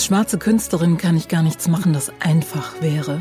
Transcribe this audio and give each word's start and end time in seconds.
Als 0.00 0.06
schwarze 0.06 0.38
Künstlerin 0.38 0.96
kann 0.96 1.14
ich 1.14 1.28
gar 1.28 1.42
nichts 1.42 1.68
machen, 1.68 1.92
das 1.92 2.10
einfach 2.20 2.80
wäre. 2.80 3.18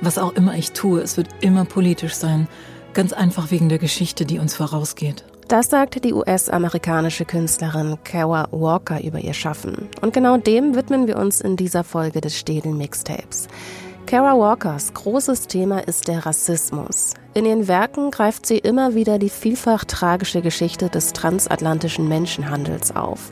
Was 0.00 0.18
auch 0.18 0.32
immer 0.32 0.56
ich 0.56 0.72
tue, 0.72 1.00
es 1.00 1.16
wird 1.16 1.28
immer 1.42 1.64
politisch 1.64 2.14
sein. 2.14 2.48
Ganz 2.92 3.12
einfach 3.12 3.52
wegen 3.52 3.68
der 3.68 3.78
Geschichte, 3.78 4.26
die 4.26 4.40
uns 4.40 4.56
vorausgeht. 4.56 5.24
Das 5.46 5.70
sagt 5.70 6.02
die 6.02 6.12
US-amerikanische 6.12 7.24
Künstlerin 7.24 7.98
Kawa 8.02 8.48
Walker 8.50 9.00
über 9.00 9.20
ihr 9.20 9.32
Schaffen. 9.32 9.88
Und 10.00 10.12
genau 10.12 10.38
dem 10.38 10.74
widmen 10.74 11.06
wir 11.06 11.18
uns 11.18 11.40
in 11.40 11.54
dieser 11.54 11.84
Folge 11.84 12.20
des 12.20 12.36
Städel 12.36 12.72
Mixtapes. 12.72 13.46
Kara 14.06 14.36
Walkers 14.36 14.92
großes 14.94 15.46
Thema 15.46 15.86
ist 15.86 16.08
der 16.08 16.26
Rassismus. 16.26 17.14
In 17.34 17.44
ihren 17.44 17.68
Werken 17.68 18.10
greift 18.10 18.44
sie 18.44 18.58
immer 18.58 18.96
wieder 18.96 19.20
die 19.20 19.30
vielfach 19.30 19.84
tragische 19.84 20.42
Geschichte 20.42 20.88
des 20.88 21.12
transatlantischen 21.12 22.08
Menschenhandels 22.08 22.96
auf. 22.96 23.30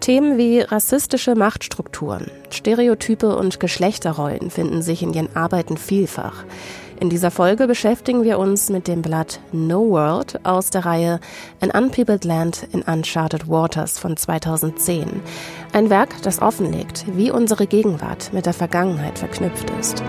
Themen 0.00 0.38
wie 0.38 0.60
rassistische 0.60 1.34
Machtstrukturen, 1.34 2.30
Stereotype 2.50 3.36
und 3.36 3.60
Geschlechterrollen 3.60 4.50
finden 4.50 4.82
sich 4.82 5.02
in 5.02 5.12
ihren 5.12 5.34
Arbeiten 5.34 5.76
vielfach. 5.76 6.44
In 6.98 7.10
dieser 7.10 7.30
Folge 7.30 7.66
beschäftigen 7.66 8.22
wir 8.22 8.38
uns 8.38 8.70
mit 8.70 8.88
dem 8.88 9.02
Blatt 9.02 9.40
No 9.52 9.90
World 9.90 10.40
aus 10.46 10.70
der 10.70 10.86
Reihe 10.86 11.20
An 11.60 11.70
Unpeopled 11.70 12.24
Land 12.24 12.66
in 12.72 12.82
Uncharted 12.82 13.48
Waters 13.48 13.98
von 13.98 14.16
2010. 14.16 15.20
Ein 15.72 15.90
Werk, 15.90 16.22
das 16.22 16.40
offenlegt, 16.40 17.04
wie 17.14 17.30
unsere 17.30 17.66
Gegenwart 17.66 18.32
mit 18.32 18.46
der 18.46 18.54
Vergangenheit 18.54 19.18
verknüpft 19.18 19.70
ist. 19.78 20.02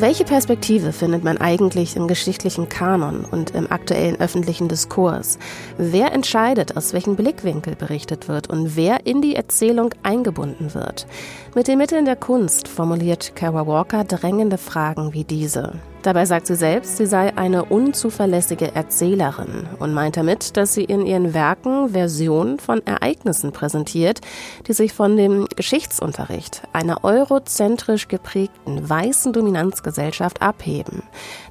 Welche 0.00 0.24
Perspektive 0.24 0.94
findet 0.94 1.24
man 1.24 1.36
eigentlich 1.36 1.94
im 1.94 2.08
geschichtlichen 2.08 2.70
Kanon 2.70 3.26
und 3.30 3.50
im 3.50 3.70
aktuellen 3.70 4.18
öffentlichen 4.18 4.66
Diskurs? 4.66 5.38
Wer 5.76 6.12
entscheidet, 6.12 6.74
aus 6.74 6.94
welchem 6.94 7.16
Blickwinkel 7.16 7.76
berichtet 7.76 8.26
wird 8.26 8.48
und 8.48 8.76
wer 8.76 9.04
in 9.04 9.20
die 9.20 9.36
Erzählung 9.36 9.90
eingebunden 10.02 10.72
wird? 10.72 11.06
Mit 11.54 11.68
den 11.68 11.76
Mitteln 11.76 12.06
der 12.06 12.16
Kunst 12.16 12.66
formuliert 12.66 13.36
Kara 13.36 13.66
Walker 13.66 14.04
drängende 14.04 14.56
Fragen 14.56 15.12
wie 15.12 15.24
diese. 15.24 15.74
Dabei 16.02 16.24
sagt 16.24 16.46
sie 16.46 16.54
selbst, 16.54 16.96
sie 16.96 17.04
sei 17.04 17.36
eine 17.36 17.64
unzuverlässige 17.66 18.74
Erzählerin 18.74 19.68
und 19.78 19.92
meint 19.92 20.16
damit, 20.16 20.56
dass 20.56 20.72
sie 20.72 20.84
in 20.84 21.04
ihren 21.04 21.34
Werken 21.34 21.90
Versionen 21.90 22.58
von 22.58 22.84
Ereignissen 22.86 23.52
präsentiert, 23.52 24.20
die 24.66 24.72
sich 24.72 24.94
von 24.94 25.16
dem 25.16 25.46
Geschichtsunterricht 25.54 26.62
einer 26.72 27.04
eurozentrisch 27.04 28.08
geprägten 28.08 28.88
weißen 28.88 29.34
Dominanzgesellschaft 29.34 30.40
abheben. 30.40 31.02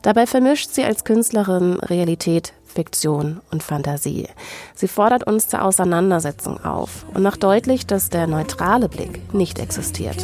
Dabei 0.01 0.25
vermischt 0.25 0.71
sie 0.71 0.83
als 0.83 1.03
Künstlerin 1.03 1.73
Realität, 1.75 2.53
Fiktion 2.65 3.41
und 3.51 3.63
Fantasie. 3.63 4.27
Sie 4.75 4.87
fordert 4.87 5.25
uns 5.25 5.47
zur 5.47 5.63
Auseinandersetzung 5.63 6.63
auf 6.63 7.05
und 7.13 7.23
macht 7.23 7.43
deutlich, 7.43 7.85
dass 7.85 8.09
der 8.09 8.27
neutrale 8.27 8.89
Blick 8.89 9.33
nicht 9.33 9.59
existiert. 9.59 10.17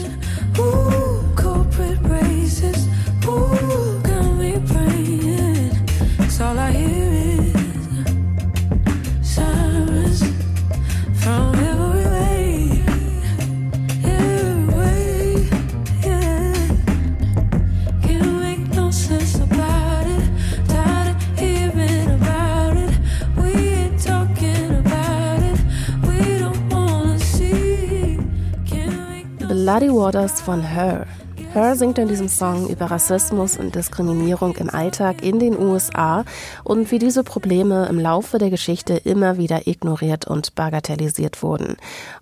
Bloody 29.66 29.90
Waters 29.90 30.42
von 30.42 30.62
Her. 30.62 31.08
Her 31.52 31.76
singt 31.76 31.98
in 31.98 32.08
diesem 32.08 32.28
Song 32.28 32.70
über 32.70 32.86
Rassismus 32.86 33.58
und 33.58 33.74
Diskriminierung 33.74 34.56
im 34.58 34.70
Alltag 34.70 35.24
in 35.24 35.40
den 35.40 35.58
USA 35.58 36.24
und 36.64 36.92
wie 36.92 37.00
diese 37.00 37.24
Probleme 37.24 37.88
im 37.88 37.98
Laufe 37.98 38.38
der 38.38 38.52
Geschichte 38.52 38.94
immer 38.94 39.40
wieder 39.40 39.66
ignoriert 39.66 40.28
und 40.28 40.54
bagatellisiert 40.54 41.42
wurden. 41.42 41.78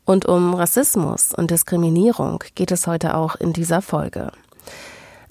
Und 0.05 0.25
um 0.25 0.53
Rassismus 0.53 1.33
und 1.33 1.51
Diskriminierung 1.51 2.45
geht 2.55 2.71
es 2.71 2.87
heute 2.87 3.17
auch 3.17 3.35
in 3.35 3.51
dieser 3.51 3.81
Folge. 3.81 4.31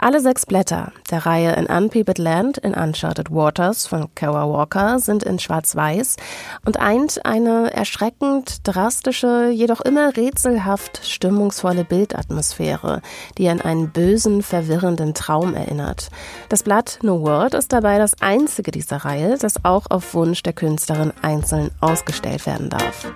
Alle 0.02 0.20
sechs 0.20 0.46
Blätter 0.46 0.90
der 1.12 1.26
Reihe 1.26 1.52
In 1.52 1.66
Unpeopled 1.66 2.18
Land 2.18 2.58
in 2.58 2.74
Uncharted 2.74 3.30
Waters 3.30 3.86
von 3.86 4.12
Kara 4.16 4.48
Walker 4.48 4.98
sind 4.98 5.22
in 5.22 5.38
Schwarz-Weiß 5.38 6.16
und 6.64 6.80
eint 6.80 7.24
eine 7.24 7.72
erschreckend 7.72 8.66
drastische, 8.66 9.50
jedoch 9.50 9.80
immer 9.80 10.16
rätselhaft 10.16 11.06
stimmungsvolle 11.06 11.84
Bildatmosphäre, 11.84 13.00
die 13.38 13.48
an 13.48 13.60
einen 13.60 13.92
bösen, 13.92 14.42
verwirrenden 14.42 15.14
Traum 15.14 15.54
erinnert. 15.54 16.08
Das 16.48 16.64
Blatt 16.64 16.98
No 17.02 17.22
World 17.22 17.54
ist 17.54 17.72
dabei 17.72 17.98
das 17.98 18.20
einzige 18.20 18.72
dieser 18.72 19.04
Reihe, 19.04 19.38
das 19.38 19.64
auch 19.64 19.86
auf 19.88 20.14
Wunsch 20.14 20.42
der 20.42 20.52
Künstlerin 20.52 21.12
einzeln 21.22 21.70
ausgestellt 21.80 22.44
werden 22.44 22.70
darf. 22.70 23.06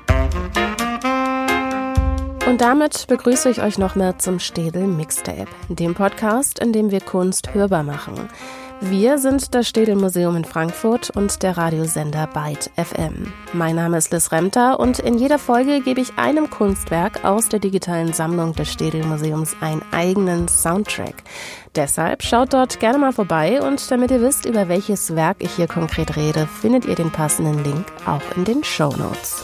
Und 2.47 2.61
damit 2.61 3.09
begrüße 3.09 3.51
ich 3.51 3.61
euch 3.61 3.77
noch 3.77 3.97
mehr 3.97 4.19
zum 4.19 4.39
Städel 4.39 4.87
Mixtape, 4.87 5.49
dem 5.69 5.95
Podcast, 5.95 6.61
in 6.61 6.73
dem 6.73 6.93
wir 6.93 7.01
Kunst 7.01 7.55
hörbar 7.55 7.83
machen. 7.83 8.15
Wir 8.81 9.19
sind 9.19 9.55
das 9.55 9.67
Städel 9.67 9.97
Museum 9.97 10.37
in 10.37 10.45
Frankfurt 10.45 11.11
und 11.11 11.43
der 11.43 11.57
Radiosender 11.57 12.29
Byte 12.29 12.71
FM. 12.77 13.33
Mein 13.53 13.75
Name 13.75 13.99
ist 13.99 14.13
Liz 14.13 14.31
Remter 14.31 14.79
und 14.79 15.01
in 15.01 15.19
jeder 15.19 15.41
Folge 15.41 15.81
gebe 15.81 16.01
ich 16.01 16.19
einem 16.19 16.49
Kunstwerk 16.49 17.25
aus 17.25 17.49
der 17.49 17.59
digitalen 17.59 18.13
Sammlung 18.13 18.53
des 18.53 18.71
Städel 18.71 19.05
Museums 19.05 19.57
einen 19.61 19.83
eigenen 19.91 20.47
Soundtrack. 20.47 21.25
Deshalb 21.75 22.23
schaut 22.23 22.53
dort 22.53 22.79
gerne 22.79 22.99
mal 22.99 23.13
vorbei 23.13 23.61
und 23.61 23.91
damit 23.91 24.13
ihr 24.13 24.21
wisst, 24.21 24.45
über 24.45 24.69
welches 24.69 25.17
Werk 25.17 25.39
ich 25.41 25.53
hier 25.53 25.67
konkret 25.67 26.17
rede, 26.17 26.47
findet 26.47 26.85
ihr 26.85 26.95
den 26.95 27.11
passenden 27.11 27.65
Link 27.65 27.87
auch 28.07 28.37
in 28.37 28.45
den 28.45 28.63
Show 28.63 28.91
Notes. 28.91 29.43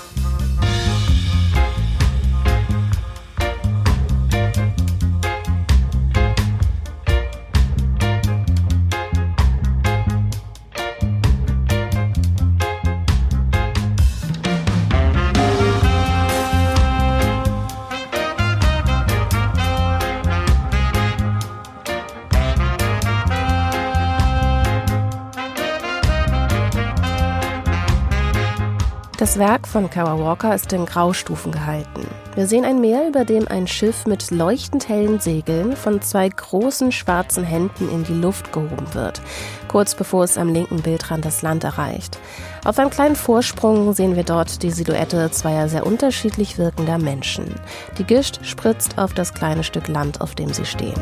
Das 29.32 29.38
Werk 29.38 29.66
von 29.66 29.88
Kara 29.88 30.18
Walker 30.18 30.54
ist 30.54 30.74
in 30.74 30.84
Graustufen 30.84 31.52
gehalten. 31.52 32.06
Wir 32.34 32.46
sehen 32.46 32.66
ein 32.66 32.82
Meer, 32.82 33.08
über 33.08 33.24
dem 33.24 33.48
ein 33.48 33.66
Schiff 33.66 34.04
mit 34.04 34.30
leuchtend 34.30 34.90
hellen 34.90 35.20
Segeln 35.20 35.74
von 35.74 36.02
zwei 36.02 36.28
großen 36.28 36.92
schwarzen 36.92 37.42
Händen 37.42 37.90
in 37.90 38.04
die 38.04 38.12
Luft 38.12 38.52
gehoben 38.52 38.92
wird, 38.92 39.22
kurz 39.68 39.94
bevor 39.94 40.24
es 40.24 40.36
am 40.36 40.52
linken 40.52 40.82
Bildrand 40.82 41.24
das 41.24 41.40
Land 41.40 41.64
erreicht. 41.64 42.18
Auf 42.66 42.78
einem 42.78 42.90
kleinen 42.90 43.16
Vorsprung 43.16 43.94
sehen 43.94 44.16
wir 44.16 44.24
dort 44.24 44.62
die 44.62 44.70
Silhouette 44.70 45.30
zweier 45.30 45.66
sehr 45.70 45.86
unterschiedlich 45.86 46.58
wirkender 46.58 46.98
Menschen. 46.98 47.54
Die 47.96 48.04
Gischt 48.04 48.40
spritzt 48.44 48.98
auf 48.98 49.14
das 49.14 49.32
kleine 49.32 49.64
Stück 49.64 49.88
Land, 49.88 50.20
auf 50.20 50.34
dem 50.34 50.52
sie 50.52 50.66
stehen. 50.66 51.00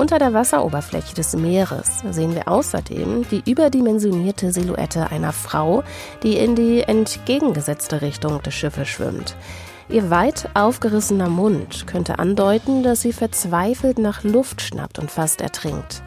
Unter 0.00 0.18
der 0.18 0.32
Wasseroberfläche 0.32 1.14
des 1.14 1.36
Meeres 1.36 2.02
sehen 2.10 2.34
wir 2.34 2.48
außerdem 2.48 3.26
die 3.30 3.42
überdimensionierte 3.44 4.50
Silhouette 4.50 5.10
einer 5.10 5.34
Frau, 5.34 5.84
die 6.22 6.38
in 6.38 6.54
die 6.54 6.80
entgegengesetzte 6.80 8.00
Richtung 8.00 8.42
des 8.42 8.54
Schiffes 8.54 8.88
schwimmt. 8.88 9.36
Ihr 9.90 10.08
weit 10.08 10.48
aufgerissener 10.54 11.28
Mund 11.28 11.86
könnte 11.86 12.18
andeuten, 12.18 12.82
dass 12.82 13.02
sie 13.02 13.12
verzweifelt 13.12 13.98
nach 13.98 14.24
Luft 14.24 14.62
schnappt 14.62 14.98
und 14.98 15.10
fast 15.10 15.42
ertrinkt. 15.42 16.02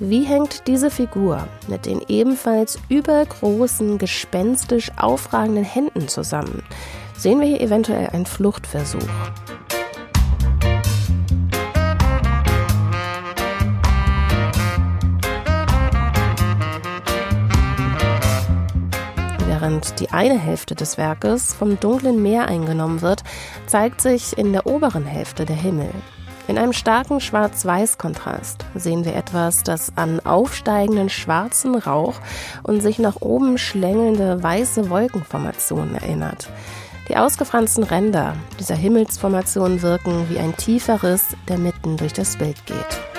Wie 0.00 0.24
hängt 0.24 0.66
diese 0.66 0.90
Figur 0.90 1.48
mit 1.66 1.86
den 1.86 2.02
ebenfalls 2.08 2.78
übergroßen, 2.90 3.96
gespenstisch 3.96 4.90
aufragenden 4.98 5.64
Händen 5.64 6.08
zusammen? 6.08 6.62
Sehen 7.16 7.40
wir 7.40 7.48
hier 7.48 7.62
eventuell 7.62 8.08
einen 8.08 8.26
Fluchtversuch? 8.26 9.00
Und 19.62 20.00
die 20.00 20.10
eine 20.10 20.38
Hälfte 20.38 20.74
des 20.74 20.98
Werkes 20.98 21.54
vom 21.54 21.78
dunklen 21.80 22.22
Meer 22.22 22.48
eingenommen 22.48 23.02
wird, 23.02 23.22
zeigt 23.66 24.00
sich 24.00 24.36
in 24.36 24.52
der 24.52 24.66
oberen 24.66 25.04
Hälfte 25.04 25.44
der 25.44 25.56
Himmel. 25.56 25.90
In 26.48 26.58
einem 26.58 26.72
starken 26.72 27.20
Schwarz-Weiß-Kontrast 27.20 28.64
sehen 28.74 29.04
wir 29.04 29.14
etwas, 29.14 29.62
das 29.62 29.96
an 29.96 30.18
aufsteigenden 30.20 31.08
schwarzen 31.08 31.76
Rauch 31.76 32.14
und 32.64 32.80
sich 32.80 32.98
nach 32.98 33.20
oben 33.20 33.56
schlängelnde 33.56 34.42
weiße 34.42 34.90
Wolkenformationen 34.90 35.94
erinnert. 35.94 36.48
Die 37.08 37.16
ausgefransten 37.16 37.84
Ränder 37.84 38.34
dieser 38.58 38.74
Himmelsformation 38.74 39.82
wirken 39.82 40.26
wie 40.28 40.38
ein 40.38 40.56
tiefer 40.56 41.02
Riss, 41.02 41.36
der 41.48 41.58
mitten 41.58 41.96
durch 41.96 42.12
das 42.12 42.36
Bild 42.36 42.66
geht. 42.66 43.09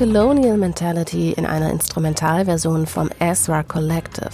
Colonial 0.00 0.56
Mentality 0.56 1.32
in 1.32 1.44
einer 1.44 1.70
Instrumentalversion 1.70 2.86
vom 2.86 3.10
Ezra 3.18 3.62
Collective, 3.62 4.30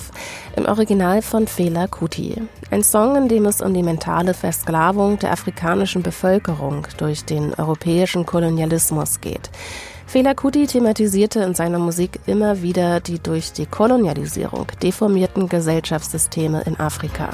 im 0.54 0.64
Original 0.64 1.22
von 1.22 1.48
Fela 1.48 1.88
Kuti. 1.88 2.40
Ein 2.70 2.84
Song, 2.84 3.16
in 3.16 3.26
dem 3.26 3.46
es 3.46 3.60
um 3.60 3.74
die 3.74 3.82
mentale 3.82 4.32
Versklavung 4.32 5.18
der 5.18 5.32
afrikanischen 5.32 6.04
Bevölkerung 6.04 6.86
durch 6.98 7.24
den 7.24 7.52
europäischen 7.52 8.24
Kolonialismus 8.26 9.20
geht. 9.20 9.50
Fela 10.06 10.34
Kuti 10.34 10.68
thematisierte 10.68 11.40
in 11.40 11.56
seiner 11.56 11.80
Musik 11.80 12.20
immer 12.26 12.62
wieder 12.62 13.00
die 13.00 13.18
durch 13.18 13.52
die 13.52 13.66
Kolonialisierung 13.66 14.68
deformierten 14.80 15.48
Gesellschaftssysteme 15.48 16.62
in 16.62 16.78
Afrika. 16.78 17.30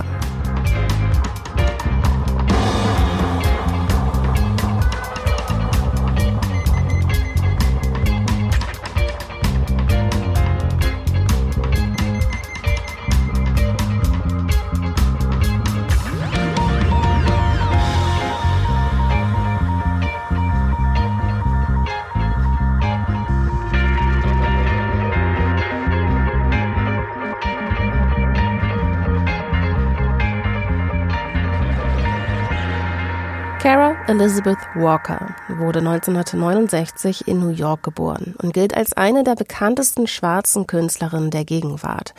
Elizabeth 34.23 34.61
Walker 34.77 35.35
wurde 35.49 35.81
1969 35.81 37.27
in 37.27 37.41
New 37.41 37.49
York 37.49 37.83
geboren 37.83 38.37
und 38.41 38.55
gilt 38.55 38.73
als 38.73 38.93
eine 38.93 39.25
der 39.25 39.35
bekanntesten 39.35 40.07
schwarzen 40.07 40.69
Künstlerinnen 40.69 41.33
der 41.33 41.45
Gegenwart. 41.45 42.15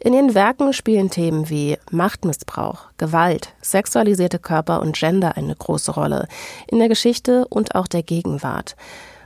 In 0.00 0.14
ihren 0.14 0.34
Werken 0.34 0.72
spielen 0.72 1.10
Themen 1.10 1.48
wie 1.48 1.78
Machtmissbrauch, 1.92 2.86
Gewalt, 2.96 3.54
sexualisierte 3.62 4.40
Körper 4.40 4.80
und 4.80 4.96
Gender 4.96 5.36
eine 5.36 5.54
große 5.54 5.92
Rolle 5.92 6.26
in 6.66 6.80
der 6.80 6.88
Geschichte 6.88 7.46
und 7.46 7.76
auch 7.76 7.86
der 7.86 8.02
Gegenwart 8.02 8.74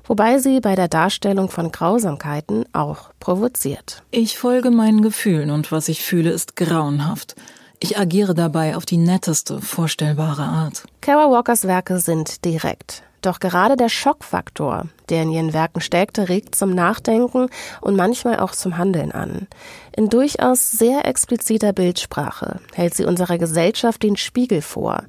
wobei 0.05 0.39
sie 0.39 0.61
bei 0.61 0.75
der 0.75 0.89
Darstellung 0.89 1.51
von 1.51 1.71
Grausamkeiten 1.71 2.65
auch 2.73 3.11
provoziert. 3.21 4.03
Ich 4.11 4.39
folge 4.39 4.71
meinen 4.71 5.03
Gefühlen 5.03 5.51
und 5.51 5.71
was 5.71 5.89
ich 5.89 6.03
fühle, 6.03 6.31
ist 6.31 6.57
grauenhaft. 6.57 7.37
Ich 7.81 7.97
agiere 7.97 8.35
dabei 8.35 8.77
auf 8.77 8.87
die 8.87 8.97
netteste 8.97 9.61
vorstellbare 9.61 10.43
Art. 10.43 10.85
Kara 11.01 11.31
Walkers 11.31 11.65
Werke 11.65 12.01
sind 12.01 12.45
direkt. 12.45 13.03
Doch 13.23 13.41
gerade 13.41 13.77
der 13.77 13.89
Schockfaktor, 13.89 14.87
der 15.09 15.23
in 15.23 15.31
ihren 15.31 15.53
Werken 15.53 15.81
steckte, 15.81 16.29
regt 16.29 16.55
zum 16.55 16.75
Nachdenken 16.75 17.49
und 17.81 17.97
manchmal 17.97 18.39
auch 18.39 18.53
zum 18.53 18.79
Handeln 18.79 19.11
an. 19.11 19.49
In 19.97 20.09
durchaus 20.09 20.71
sehr 20.71 21.05
expliziter 21.05 21.73
Bildsprache 21.73 22.61
hält 22.75 22.95
sie 22.95 23.05
unserer 23.05 23.39
Gesellschaft 23.39 24.05
den 24.05 24.17
Spiegel 24.17 24.63
vor, 24.63 25.03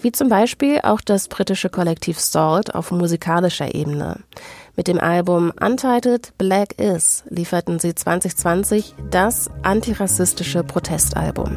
wie 0.00 0.12
zum 0.12 0.28
Beispiel 0.28 0.80
auch 0.82 1.00
das 1.00 1.26
britische 1.26 1.68
Kollektiv 1.68 2.20
Salt 2.20 2.74
auf 2.74 2.92
musikalischer 2.92 3.74
Ebene. 3.74 4.20
Mit 4.76 4.86
dem 4.86 5.00
Album 5.00 5.52
Untitled 5.60 6.36
Black 6.38 6.78
Is 6.78 7.24
lieferten 7.28 7.80
sie 7.80 7.94
2020 7.94 8.94
das 9.10 9.50
antirassistische 9.62 10.62
Protestalbum. 10.62 11.56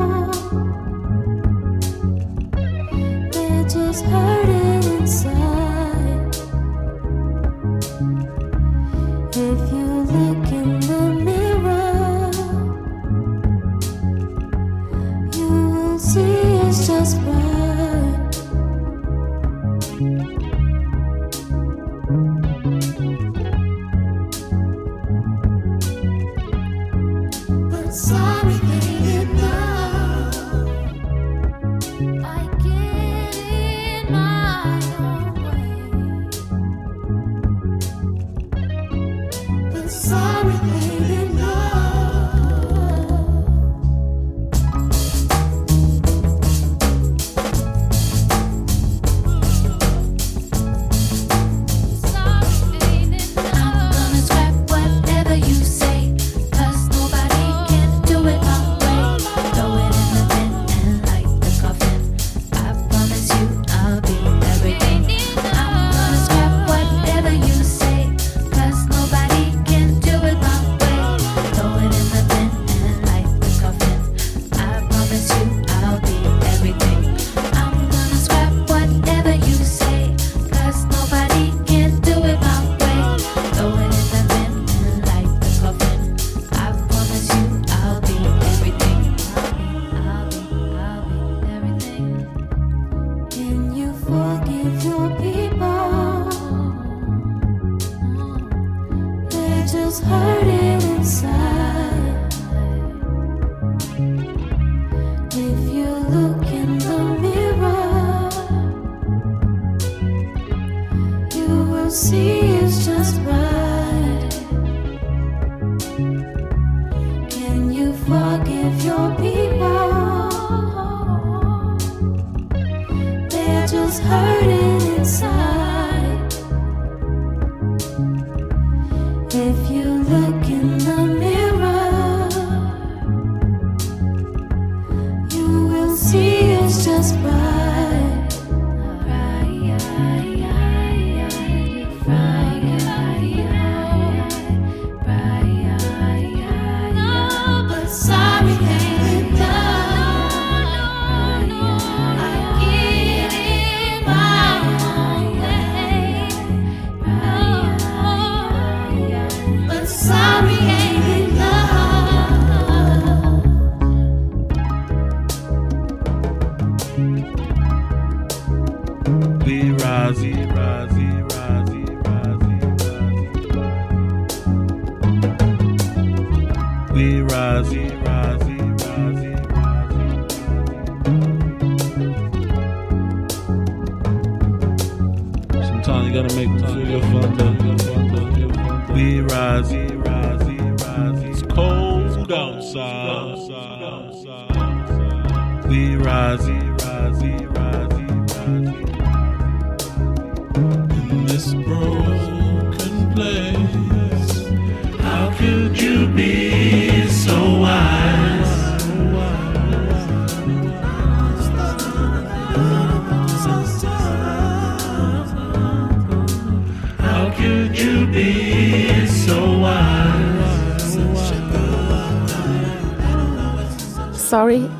just 3.73 4.03
hurting 4.03 4.99
inside. 4.99 5.50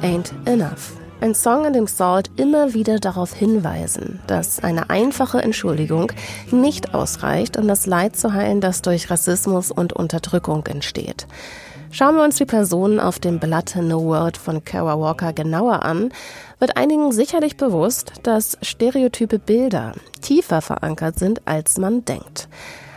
Ain't 0.02 0.34
enough. 0.46 0.94
Ein 1.22 1.36
Song, 1.36 1.66
in 1.66 1.74
dem 1.74 1.86
Salt 1.86 2.32
immer 2.36 2.74
wieder 2.74 3.00
darauf 3.00 3.34
hinweisen, 3.34 4.20
dass 4.26 4.64
eine 4.64 4.90
einfache 4.90 5.40
Entschuldigung 5.40 6.12
nicht 6.50 6.96
ausreicht, 6.96 7.58
um 7.58 7.68
das 7.68 7.86
Leid 7.86 8.16
zu 8.16 8.34
heilen, 8.34 8.60
das 8.60 8.82
durch 8.82 9.12
Rassismus 9.12 9.70
und 9.70 9.94
Unterdrückung 9.94 10.66
entsteht. 10.66 11.28
Schauen 11.92 12.16
wir 12.16 12.24
uns 12.24 12.38
die 12.38 12.46
Personen 12.46 13.00
auf 13.00 13.20
dem 13.20 13.40
Blatt 13.40 13.76
No 13.80 14.04
World 14.04 14.38
von 14.38 14.64
Kara 14.64 15.00
Walker 15.00 15.34
genauer 15.34 15.84
an, 15.84 16.12
wird 16.58 16.78
einigen 16.78 17.12
sicherlich 17.12 17.58
bewusst, 17.58 18.14
dass 18.24 18.58
stereotype 18.62 19.38
Bilder 19.38 19.92
tiefer 20.22 20.62
verankert 20.62 21.20
sind, 21.20 21.42
als 21.46 21.78
man 21.78 22.04
denkt. 22.06 22.48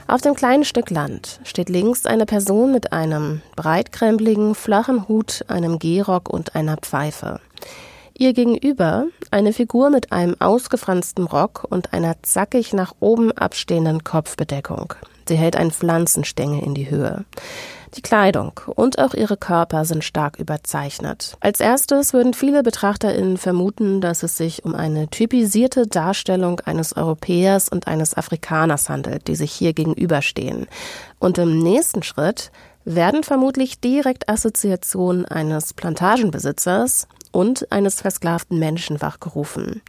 Auf 0.06 0.20
dem 0.20 0.34
kleinen 0.34 0.64
Stück 0.64 0.90
Land 0.90 1.40
steht 1.44 1.70
links 1.70 2.04
eine 2.04 2.26
Person 2.26 2.72
mit 2.72 2.92
einem 2.92 3.40
breitkrempligen, 3.56 4.54
flachen 4.54 5.08
Hut, 5.08 5.44
einem 5.48 5.78
Gehrock 5.78 6.28
und 6.28 6.54
einer 6.54 6.76
Pfeife. 6.76 7.40
Ihr 8.16 8.34
gegenüber 8.34 9.06
eine 9.30 9.52
Figur 9.52 9.88
mit 9.90 10.12
einem 10.12 10.36
ausgefransten 10.40 11.24
Rock 11.24 11.66
und 11.68 11.94
einer 11.94 12.22
zackig 12.22 12.74
nach 12.74 12.94
oben 13.00 13.32
abstehenden 13.32 14.04
Kopfbedeckung. 14.04 14.94
Sie 15.26 15.36
hält 15.36 15.56
einen 15.56 15.70
Pflanzenstängel 15.70 16.62
in 16.62 16.74
die 16.74 16.90
Höhe. 16.90 17.24
Die 17.96 18.02
Kleidung 18.02 18.60
und 18.74 18.98
auch 18.98 19.14
ihre 19.14 19.36
Körper 19.36 19.84
sind 19.84 20.02
stark 20.02 20.40
überzeichnet. 20.40 21.36
Als 21.38 21.60
erstes 21.60 22.12
würden 22.12 22.34
viele 22.34 22.64
BetrachterInnen 22.64 23.36
vermuten, 23.36 24.00
dass 24.00 24.24
es 24.24 24.36
sich 24.36 24.64
um 24.64 24.74
eine 24.74 25.08
typisierte 25.08 25.86
Darstellung 25.86 26.58
eines 26.60 26.96
Europäers 26.96 27.68
und 27.68 27.86
eines 27.86 28.16
Afrikaners 28.16 28.88
handelt, 28.88 29.28
die 29.28 29.36
sich 29.36 29.52
hier 29.52 29.74
gegenüberstehen. 29.74 30.66
Und 31.20 31.38
im 31.38 31.60
nächsten 31.60 32.02
Schritt 32.02 32.50
werden 32.84 33.22
vermutlich 33.22 33.78
direkt 33.78 34.28
Assoziationen 34.28 35.24
eines 35.24 35.72
Plantagenbesitzers 35.72 37.06
und 37.30 37.70
eines 37.70 38.00
versklavten 38.00 38.58
Menschen 38.58 39.00
wachgerufen. 39.02 39.82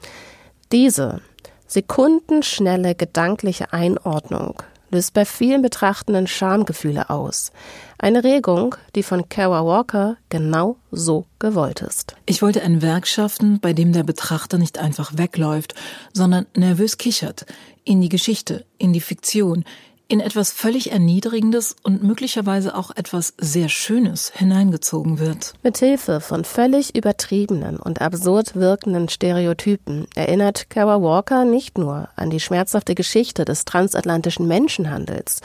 Diese 0.71 1.21
sekundenschnelle 1.67 2.93
gedankliche 2.93 3.73
Einordnung 3.73 4.61
löst 4.91 5.13
bei 5.13 5.25
vielen 5.25 5.61
Betrachtenden 5.61 6.27
Schamgefühle 6.27 7.09
aus. 7.09 7.51
Eine 7.97 8.23
Regung, 8.23 8.75
die 8.95 9.03
von 9.03 9.29
Kara 9.29 9.65
Walker 9.65 10.17
genau 10.29 10.77
so 10.91 11.25
gewollt 11.39 11.81
ist. 11.81 12.15
Ich 12.25 12.41
wollte 12.41 12.61
ein 12.61 12.81
Werk 12.81 13.07
schaffen, 13.07 13.59
bei 13.59 13.73
dem 13.73 13.93
der 13.93 14.03
Betrachter 14.03 14.57
nicht 14.57 14.77
einfach 14.77 15.17
wegläuft, 15.17 15.75
sondern 16.13 16.45
nervös 16.55 16.97
kichert. 16.97 17.45
In 17.83 18.01
die 18.01 18.09
Geschichte, 18.09 18.65
in 18.77 18.93
die 18.93 19.01
Fiktion, 19.01 19.63
in 20.07 20.19
etwas 20.19 20.51
völlig 20.51 20.91
Erniedrigendes 20.91 21.75
und 21.83 22.03
möglicherweise 22.03 22.75
auch 22.75 22.91
etwas 22.95 23.33
sehr 23.39 23.69
Schönes 23.69 24.31
hineingezogen 24.35 25.19
wird. 25.19 25.53
Mithilfe 25.63 26.21
von 26.21 26.45
völlig 26.45 26.95
übertriebenen 26.95 27.77
und 27.77 28.01
absurd 28.01 28.55
wirkenden 28.55 29.09
Stereotypen 29.09 30.07
erinnert 30.15 30.69
Kara 30.69 31.01
Walker 31.01 31.45
nicht 31.45 31.77
nur 31.77 32.09
an 32.15 32.29
die 32.29 32.39
schmerzhafte 32.39 32.93
Geschichte 32.93 33.45
des 33.45 33.65
transatlantischen 33.65 34.47
Menschenhandels. 34.47 35.41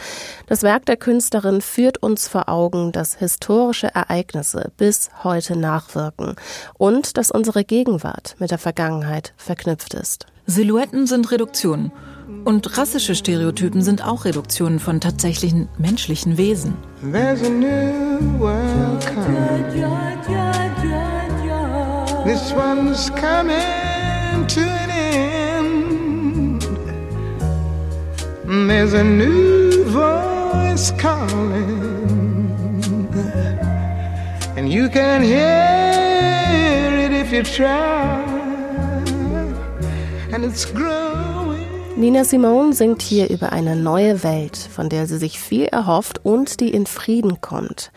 Das 0.46 0.62
Werk 0.62 0.84
der 0.86 0.96
Künstlerin 0.96 1.62
führt 1.62 2.02
uns 2.02 2.28
vor 2.28 2.48
Augen, 2.48 2.92
dass 2.92 3.14
historische 3.14 3.94
Ereignisse 3.94 4.70
bis 4.76 5.10
heute 5.24 5.56
nachwirken 5.56 6.36
und 6.76 7.16
dass 7.16 7.30
unsere 7.30 7.64
Gegenwart 7.64 8.36
mit 8.38 8.50
der 8.50 8.58
Vergangenheit 8.58 9.32
verknüpft 9.36 9.94
ist. 9.94 10.26
Silhouetten 10.46 11.06
sind 11.06 11.30
Reduktionen 11.30 11.92
und 12.44 12.76
rassische 12.76 13.14
Stereotypen 13.14 13.82
sind 13.82 14.04
auch 14.04 14.24
Reduktionen 14.24 14.78
von 14.80 15.00
tatsächlichen 15.00 15.68
menschlichen 15.78 16.36
Wesen. 16.36 16.74
There's 17.12 17.42
a 17.42 17.48
new 17.48 18.38
world 18.38 19.06
coming. 19.06 19.50
This 22.24 22.52
one's 22.52 23.10
coming 23.14 24.46
to 24.48 24.60
an 24.60 24.90
end. 24.90 26.62
There's 28.68 28.94
a 28.94 29.02
new 29.02 29.84
voice 29.86 30.92
calling. 30.98 31.90
And 34.56 34.68
you 34.70 34.88
can 34.88 35.22
hear 35.22 36.90
it 37.06 37.12
if 37.12 37.32
you 37.32 37.42
try. 37.42 38.22
And 40.32 40.44
it's 40.44 40.66
growing. 40.66 40.99
Nina 42.00 42.24
Simone 42.24 42.72
singt 42.72 43.02
hier 43.02 43.28
über 43.28 43.52
eine 43.52 43.76
neue 43.76 44.22
Welt, 44.22 44.56
von 44.56 44.88
der 44.88 45.06
sie 45.06 45.18
sich 45.18 45.38
viel 45.38 45.66
erhofft 45.66 46.24
und 46.24 46.60
die 46.60 46.70
in 46.70 46.86
Frieden 46.86 47.42
kommt. 47.42 47.92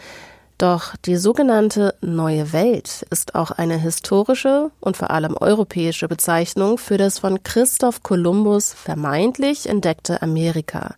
Doch 0.57 0.97
die 1.05 1.15
sogenannte 1.15 1.95
neue 2.01 2.51
Welt 2.51 3.05
ist 3.11 3.33
auch 3.33 3.51
eine 3.51 3.77
historische 3.77 4.71
und 4.81 4.97
vor 4.97 5.09
allem 5.09 5.37
europäische 5.37 6.09
Bezeichnung 6.09 6.77
für 6.77 6.97
das 6.97 7.19
von 7.19 7.43
Christoph 7.43 8.03
Kolumbus 8.03 8.73
vermeintlich 8.73 9.69
entdeckte 9.69 10.21
Amerika. 10.21 10.95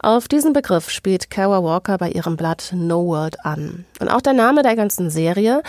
Auf 0.00 0.28
diesen 0.28 0.52
Begriff 0.52 0.90
spielt 0.90 1.30
Kara 1.30 1.64
Walker 1.64 1.98
bei 1.98 2.10
ihrem 2.10 2.36
Blatt 2.36 2.70
No 2.72 3.04
World 3.04 3.44
an. 3.44 3.84
Und 3.98 4.08
auch 4.08 4.20
der 4.20 4.32
Name 4.32 4.62
der 4.62 4.76
ganzen 4.76 5.10
Serie 5.10 5.60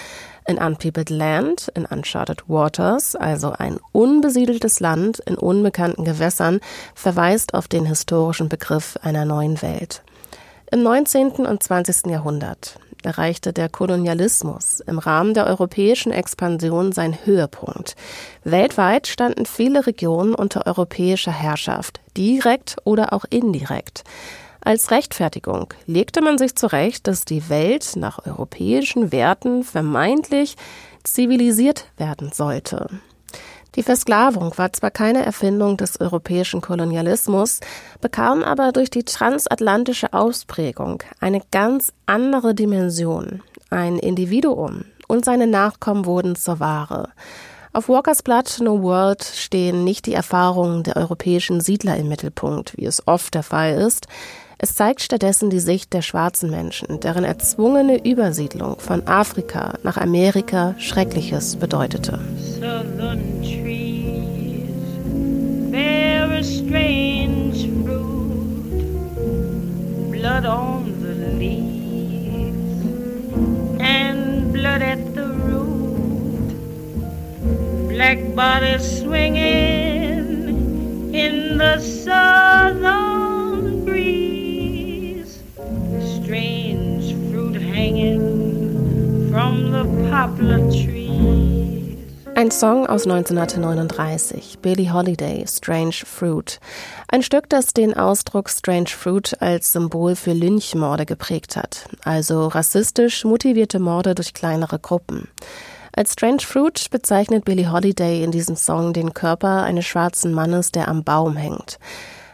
in 0.49 0.57
Unpeopled 0.57 1.11
Land, 1.11 1.71
in 1.75 1.85
Uncharted 1.85 2.49
Waters, 2.49 3.15
also 3.15 3.51
ein 3.51 3.79
unbesiedeltes 3.91 4.79
Land 4.79 5.19
in 5.19 5.35
unbekannten 5.35 6.03
Gewässern, 6.03 6.59
verweist 6.95 7.53
auf 7.53 7.67
den 7.67 7.85
historischen 7.85 8.49
Begriff 8.49 8.97
einer 9.03 9.25
neuen 9.25 9.61
Welt. 9.61 10.01
Im 10.71 10.81
19. 10.81 11.45
und 11.45 11.61
20. 11.61 12.07
Jahrhundert 12.07 12.79
erreichte 13.03 13.53
der 13.53 13.69
Kolonialismus 13.69 14.81
im 14.81 14.97
Rahmen 14.97 15.33
der 15.33 15.45
europäischen 15.45 16.11
Expansion 16.11 16.91
seinen 16.91 17.17
Höhepunkt. 17.25 17.95
Weltweit 18.43 19.07
standen 19.07 19.45
viele 19.45 19.85
Regionen 19.85 20.33
unter 20.33 20.65
europäischer 20.65 21.31
Herrschaft, 21.31 22.01
direkt 22.17 22.77
oder 22.83 23.13
auch 23.13 23.25
indirekt. 23.29 24.03
Als 24.61 24.91
Rechtfertigung 24.91 25.73
legte 25.85 26.21
man 26.21 26.37
sich 26.37 26.55
zurecht, 26.55 27.07
dass 27.07 27.25
die 27.25 27.49
Welt 27.49 27.95
nach 27.95 28.25
europäischen 28.25 29.11
Werten 29.11 29.63
vermeintlich 29.63 30.55
zivilisiert 31.03 31.85
werden 31.97 32.31
sollte. 32.33 32.89
Die 33.75 33.83
Versklavung 33.83 34.57
war 34.57 34.73
zwar 34.73 34.91
keine 34.91 35.23
Erfindung 35.23 35.77
des 35.77 36.01
europäischen 36.01 36.59
Kolonialismus, 36.59 37.59
bekam 38.01 38.43
aber 38.43 38.71
durch 38.71 38.89
die 38.89 39.03
transatlantische 39.03 40.11
Ausprägung 40.13 41.03
eine 41.19 41.41
ganz 41.51 41.93
andere 42.05 42.55
Dimension. 42.55 43.43
Ein 43.69 43.99
Individuum 43.99 44.85
und 45.07 45.23
seine 45.23 45.47
Nachkommen 45.47 46.05
wurden 46.05 46.35
zur 46.35 46.59
Ware. 46.59 47.09
Auf 47.71 47.87
Walkers 47.87 48.23
Blatt 48.23 48.57
No 48.61 48.81
World 48.81 49.23
stehen 49.23 49.83
nicht 49.83 50.07
die 50.07 50.13
Erfahrungen 50.13 50.83
der 50.83 50.97
europäischen 50.97 51.61
Siedler 51.61 51.97
im 51.97 52.09
Mittelpunkt, 52.09 52.75
wie 52.77 52.85
es 52.85 53.07
oft 53.07 53.35
der 53.35 53.43
Fall 53.43 53.75
ist. 53.75 54.07
Es 54.61 54.75
zeigt 54.75 55.01
stattdessen 55.01 55.49
die 55.49 55.61
Sicht 55.61 55.93
der 55.93 56.01
schwarzen 56.01 56.49
Menschen, 56.49 56.99
deren 56.99 57.23
erzwungene 57.23 58.05
Übersiedlung 58.05 58.77
von 58.77 59.07
Afrika 59.07 59.75
nach 59.83 59.95
Amerika 59.95 60.75
Schreckliches 60.77 61.55
bedeutete. 61.55 62.19
blood 70.11 70.45
on 70.45 70.83
the 71.01 71.13
leaves 71.39 72.83
and 73.79 74.51
blood 74.51 74.81
at 74.81 75.15
the 75.15 75.27
root, 75.47 76.49
black 77.87 78.19
bodies 78.35 78.99
swinging 78.99 80.59
in 81.13 81.57
the 81.57 81.79
southern. 81.79 83.28
Ein 92.35 92.51
Song 92.51 92.87
aus 92.87 93.05
1939, 93.05 94.57
Billie 94.59 94.91
Holiday, 94.91 95.45
Strange 95.47 95.93
Fruit. 96.05 96.59
Ein 97.09 97.21
Stück, 97.21 97.47
das 97.47 97.73
den 97.73 97.95
Ausdruck 97.95 98.49
Strange 98.49 98.89
Fruit 98.89 99.39
als 99.39 99.71
Symbol 99.71 100.15
für 100.15 100.33
Lynchmorde 100.33 101.05
geprägt 101.05 101.55
hat, 101.55 101.87
also 102.03 102.47
rassistisch 102.47 103.23
motivierte 103.23 103.77
Morde 103.77 104.15
durch 104.15 104.33
kleinere 104.33 104.79
Gruppen. 104.79 105.27
Als 105.95 106.13
Strange 106.13 106.41
Fruit 106.41 106.87
bezeichnet 106.89 107.45
Billie 107.45 107.71
Holiday 107.71 108.23
in 108.23 108.31
diesem 108.31 108.55
Song 108.55 108.93
den 108.93 109.13
Körper 109.13 109.61
eines 109.61 109.85
schwarzen 109.85 110.33
Mannes, 110.33 110.71
der 110.71 110.87
am 110.87 111.03
Baum 111.03 111.35
hängt. 111.35 111.77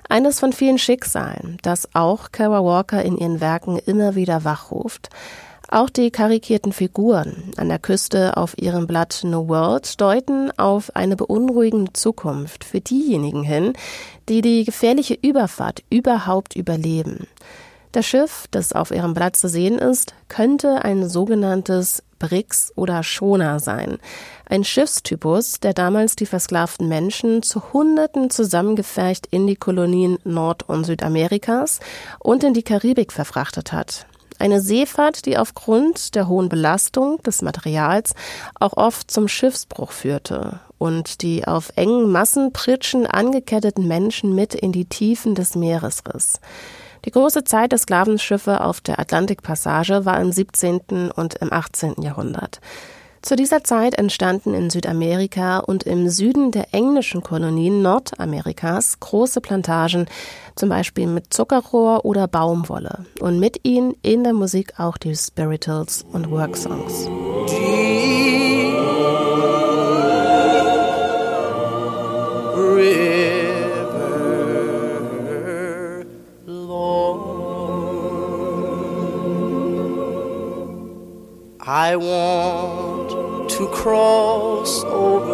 Eines 0.08 0.40
von 0.40 0.54
vielen 0.54 0.78
Schicksalen, 0.78 1.58
das 1.62 1.90
auch 1.94 2.32
Kara 2.32 2.64
Walker 2.64 3.02
in 3.02 3.18
ihren 3.18 3.42
Werken 3.42 3.80
immer 3.80 4.16
wieder 4.16 4.46
wachruft. 4.46 5.10
Auch 5.76 5.90
die 5.90 6.10
karikierten 6.10 6.72
Figuren 6.72 7.52
an 7.58 7.68
der 7.68 7.80
Küste 7.80 8.38
auf 8.38 8.58
ihrem 8.58 8.88
Blatt 8.88 9.24
No 9.26 9.50
World 9.50 10.00
deuten 10.00 10.58
auf 10.58 10.96
eine 10.96 11.18
beunruhigende 11.18 11.92
Zukunft 11.92 12.64
für 12.64 12.80
diejenigen 12.80 13.44
hin, 13.44 13.74
die 14.30 14.40
die 14.40 14.64
gefährliche 14.64 15.16
Überfahrt 15.22 15.84
überhaupt 15.90 16.56
überleben. 16.56 17.28
Das 17.92 18.06
Schiff, 18.06 18.46
das 18.52 18.72
auf 18.72 18.92
ihrem 18.92 19.14
Blatt 19.14 19.36
zu 19.36 19.50
sehen 19.50 19.78
ist, 19.78 20.14
könnte 20.30 20.86
ein 20.86 21.10
sogenanntes 21.10 22.04
Brix 22.20 22.72
oder 22.78 23.04
Schona 23.04 23.60
sein. 23.60 23.98
Ein 24.46 24.64
Schiffstypus, 24.64 25.60
der 25.60 25.74
damals 25.74 26.16
die 26.16 26.26
versklavten 26.26 26.88
Menschen 26.88 27.44
zu 27.44 27.74
Hunderten 27.74 28.30
zusammengefercht 28.30 29.28
in 29.30 29.46
die 29.46 29.58
Kolonien 29.58 30.20
Nord- 30.24 30.70
und 30.70 30.86
Südamerikas 30.86 31.82
und 32.20 32.46
in 32.46 32.54
die 32.54 32.64
Karibik 32.64 33.12
verfrachtet 33.12 33.74
hat. 33.74 34.08
Eine 34.38 34.60
Seefahrt, 34.60 35.26
die 35.26 35.38
aufgrund 35.38 36.14
der 36.16 36.28
hohen 36.28 36.50
Belastung 36.50 37.22
des 37.24 37.42
Materials 37.42 38.14
auch 38.60 38.74
oft 38.74 39.10
zum 39.10 39.28
Schiffsbruch 39.28 39.92
führte 39.92 40.60
und 40.78 41.22
die 41.22 41.48
auf 41.48 41.72
engen 41.76 42.12
Massenpritschen 42.12 43.08
angeketteten 43.08 43.88
Menschen 43.88 44.36
mit 44.36 44.54
in 44.54 44.74
die 44.74 44.86
Tiefen 44.86 45.36
des 45.36 45.56
Meeres 45.56 46.04
riss. 46.14 46.40
Die 47.06 47.12
große 47.12 47.44
Zeit 47.44 47.72
der 47.72 47.80
Sklavenschiffe 47.80 48.62
auf 48.62 48.82
der 48.82 49.00
Atlantikpassage 49.00 50.06
war 50.06 50.20
im 50.20 50.32
17. 50.32 51.12
und 51.16 51.36
im 51.36 51.54
18. 51.54 52.02
Jahrhundert. 52.02 52.60
Zu 53.26 53.36
dieser 53.36 53.64
Zeit 53.64 53.98
entstanden 53.98 54.54
in 54.54 54.70
Südamerika 54.70 55.58
und 55.58 55.82
im 55.82 56.10
Süden 56.10 56.52
der 56.52 56.76
englischen 56.76 57.24
Kolonien 57.24 57.82
Nordamerikas 57.82 59.00
große 59.00 59.42
Plantagen, 59.42 60.06
zum 60.56 60.70
Beispiel 60.70 61.08
mit 61.08 61.34
Zuckerrohr 61.34 62.06
oder 62.06 62.28
Baumwolle 62.28 63.08
und 63.20 63.40
mit 63.40 63.62
ihnen 63.64 63.96
in 64.04 64.24
der 64.24 64.34
Musik 64.34 64.80
auch 64.80 64.98
die 65.00 65.16
Spirituals 65.16 66.06
und 66.14 66.30
Worksongs. 66.30 67.10
I 81.68 81.96
want 81.96 82.85
to 83.58 83.68
cross 83.70 84.84
over 84.84 85.32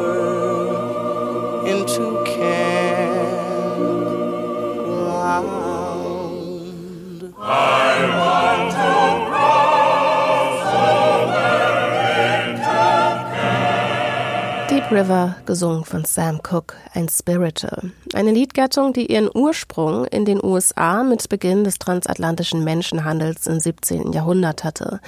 into 1.65 2.23
campground. 2.23 2.93
I 7.39 7.95
want 8.19 8.70
River, 14.91 15.37
gesungen 15.45 15.85
von 15.85 16.03
Sam 16.03 16.41
Cooke, 16.43 16.75
ein 16.93 17.07
Spiritual. 17.07 17.91
Eine 18.13 18.31
Liedgattung, 18.31 18.91
die 18.91 19.05
ihren 19.05 19.29
Ursprung 19.33 20.05
in 20.05 20.25
den 20.25 20.43
USA 20.43 21.03
mit 21.03 21.29
Beginn 21.29 21.63
des 21.63 21.79
transatlantischen 21.79 22.65
Menschenhandels 22.65 23.47
im 23.47 23.61
17. 23.61 24.11
Jahrhundert 24.11 24.65
hatte. 24.65 24.99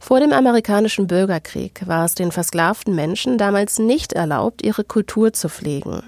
Vor 0.00 0.20
dem 0.20 0.32
amerikanischen 0.32 1.06
Bürgerkrieg 1.06 1.86
war 1.86 2.06
es 2.06 2.14
den 2.14 2.32
versklavten 2.32 2.94
Menschen 2.94 3.36
damals 3.36 3.78
nicht 3.78 4.14
erlaubt, 4.14 4.62
ihre 4.64 4.84
Kultur 4.84 5.34
zu 5.34 5.50
pflegen. 5.50 6.02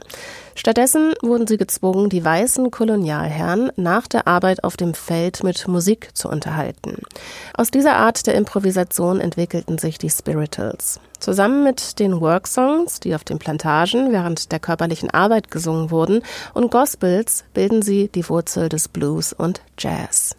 Stattdessen 0.59 1.14
wurden 1.23 1.47
sie 1.47 1.57
gezwungen, 1.57 2.09
die 2.09 2.25
weißen 2.25 2.73
Kolonialherren 2.73 3.71
nach 3.77 4.09
der 4.09 4.27
Arbeit 4.27 4.64
auf 4.64 4.77
dem 4.77 4.92
Feld 4.92 5.44
mit 5.44 5.68
Musik 5.68 6.11
zu 6.14 6.29
unterhalten. 6.29 6.97
Aus 7.55 7.71
dieser 7.71 7.94
Art 7.94 8.27
der 8.27 8.35
Improvisation 8.35 9.21
entwickelten 9.21 9.79
sich 9.79 9.99
die 9.99 10.11
Spirituals. 10.11 10.99
Zusammen 11.21 11.62
mit 11.62 12.01
den 12.01 12.21
Worksongs, 12.21 12.99
die 12.99 13.14
auf 13.14 13.23
den 13.23 13.38
Plantagen 13.38 14.11
während 14.11 14.51
der 14.51 14.59
körperlichen 14.59 15.11
Arbeit 15.11 15.53
gesungen 15.53 15.92
wurden, 15.92 16.23
und 16.55 16.73
Gospels 16.73 17.44
bilden 17.55 17.81
sie 17.81 18.09
die 18.09 18.29
Wurzel 18.29 18.68
des 18.68 18.88
Blues 18.88 19.33
und 19.33 19.62
Jazz. 19.79 20.35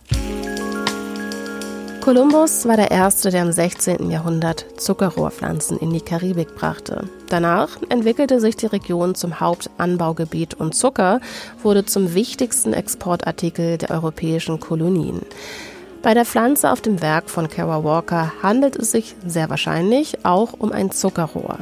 Kolumbus 2.10 2.68
war 2.68 2.76
der 2.76 2.90
Erste, 2.90 3.30
der 3.30 3.44
im 3.44 3.52
16. 3.52 4.10
Jahrhundert 4.10 4.66
Zuckerrohrpflanzen 4.82 5.78
in 5.78 5.94
die 5.94 6.02
Karibik 6.02 6.56
brachte. 6.56 7.08
Danach 7.30 7.78
entwickelte 7.90 8.40
sich 8.40 8.56
die 8.56 8.66
Region 8.66 9.14
zum 9.14 9.40
Hauptanbaugebiet 9.40 10.56
und 10.56 10.74
Zucker 10.74 11.22
wurde 11.62 11.86
zum 11.86 12.16
wichtigsten 12.16 12.74
Exportartikel 12.74 13.78
der 13.78 13.92
europäischen 13.92 14.60
Kolonien. 14.60 15.22
Bei 16.02 16.16
der 16.16 16.26
Pflanze 16.26 16.72
auf 16.72 16.82
dem 16.82 17.00
Werk 17.04 17.30
von 17.30 17.48
Kara 17.48 17.84
Walker 17.84 18.34
handelt 18.42 18.76
es 18.76 18.90
sich 18.90 19.16
sehr 19.24 19.52
wahrscheinlich 19.52 20.26
auch 20.26 20.54
um 20.54 20.72
ein 20.72 20.90
Zuckerrohr. 20.90 21.60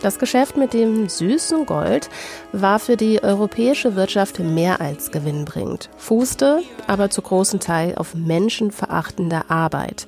Das 0.00 0.20
Geschäft 0.20 0.56
mit 0.56 0.74
dem 0.74 1.08
süßen 1.08 1.66
Gold 1.66 2.08
war 2.52 2.78
für 2.78 2.96
die 2.96 3.22
europäische 3.22 3.96
Wirtschaft 3.96 4.38
mehr 4.38 4.80
als 4.80 5.10
gewinnbringend, 5.10 5.90
fußte 5.96 6.62
aber 6.86 7.10
zu 7.10 7.20
großen 7.20 7.58
Teil 7.58 7.96
auf 7.96 8.14
menschenverachtender 8.14 9.50
Arbeit. 9.50 10.06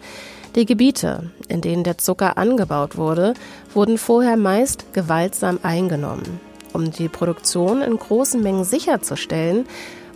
Die 0.55 0.65
Gebiete, 0.65 1.31
in 1.49 1.61
denen 1.61 1.83
der 1.83 1.99
Zucker 1.99 2.39
angebaut 2.39 2.97
wurde, 2.97 3.35
wurden 3.75 3.99
vorher 3.99 4.37
meist 4.37 4.93
gewaltsam 4.93 5.59
eingenommen. 5.63 6.41
Um 6.73 6.93
die 6.93 7.09
Produktion 7.09 7.83
in 7.83 7.97
großen 7.97 8.41
Mengen 8.41 8.65
sicherzustellen, 8.65 9.67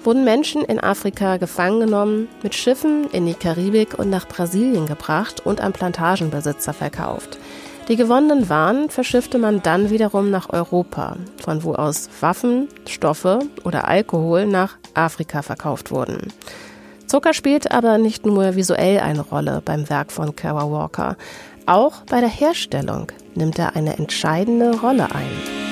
wurden 0.04 0.24
Menschen 0.24 0.62
in 0.62 0.78
Afrika 0.78 1.36
gefangen 1.38 1.80
genommen, 1.80 2.28
mit 2.42 2.54
Schiffen 2.54 3.10
in 3.10 3.26
die 3.26 3.34
Karibik 3.34 3.98
und 3.98 4.10
nach 4.10 4.28
Brasilien 4.28 4.86
gebracht 4.86 5.44
und 5.44 5.60
an 5.60 5.72
Plantagenbesitzer 5.72 6.72
verkauft. 6.72 7.38
Die 7.88 7.96
gewonnenen 7.96 8.48
Waren 8.48 8.88
verschiffte 8.88 9.36
man 9.36 9.60
dann 9.62 9.90
wiederum 9.90 10.30
nach 10.30 10.48
Europa, 10.50 11.16
von 11.42 11.64
wo 11.64 11.74
aus 11.74 12.08
Waffen, 12.20 12.68
Stoffe 12.88 13.40
oder 13.64 13.86
Alkohol 13.86 14.46
nach 14.46 14.78
Afrika 14.94 15.42
verkauft 15.42 15.90
wurden. 15.90 16.32
Zucker 17.06 17.34
spielt 17.34 17.72
aber 17.72 17.98
nicht 17.98 18.24
nur 18.24 18.56
visuell 18.56 19.00
eine 19.00 19.20
Rolle 19.20 19.60
beim 19.62 19.90
Werk 19.90 20.12
von 20.12 20.34
Kara 20.34 20.70
Walker, 20.70 21.16
auch 21.66 22.02
bei 22.08 22.20
der 22.20 22.30
Herstellung 22.30 23.12
nimmt 23.34 23.58
er 23.58 23.76
eine 23.76 23.98
entscheidende 23.98 24.80
Rolle 24.80 25.08
ein. 25.14 25.63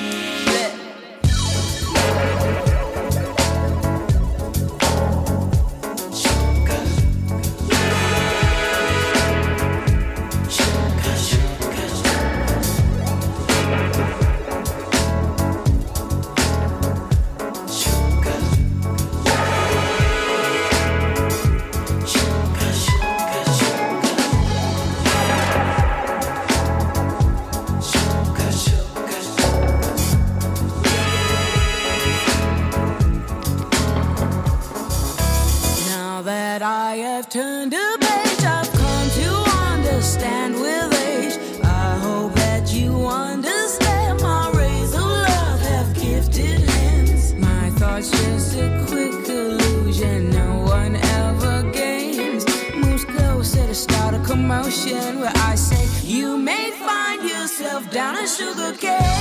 where 54.91 55.31
I 55.35 55.55
say 55.55 55.87
you 56.05 56.37
may 56.37 56.71
find 56.71 57.23
yourself 57.23 57.89
down 57.89 58.17
a 58.17 58.27
sugar 58.27 58.73
cane. 58.73 59.12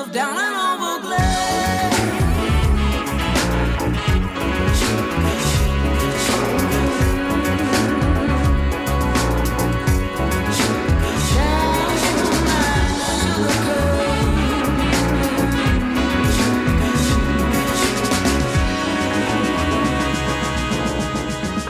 herself 0.00 0.12
down 0.12 0.36
and 0.36 0.82
over 0.82 1.06
glass. 1.06 1.50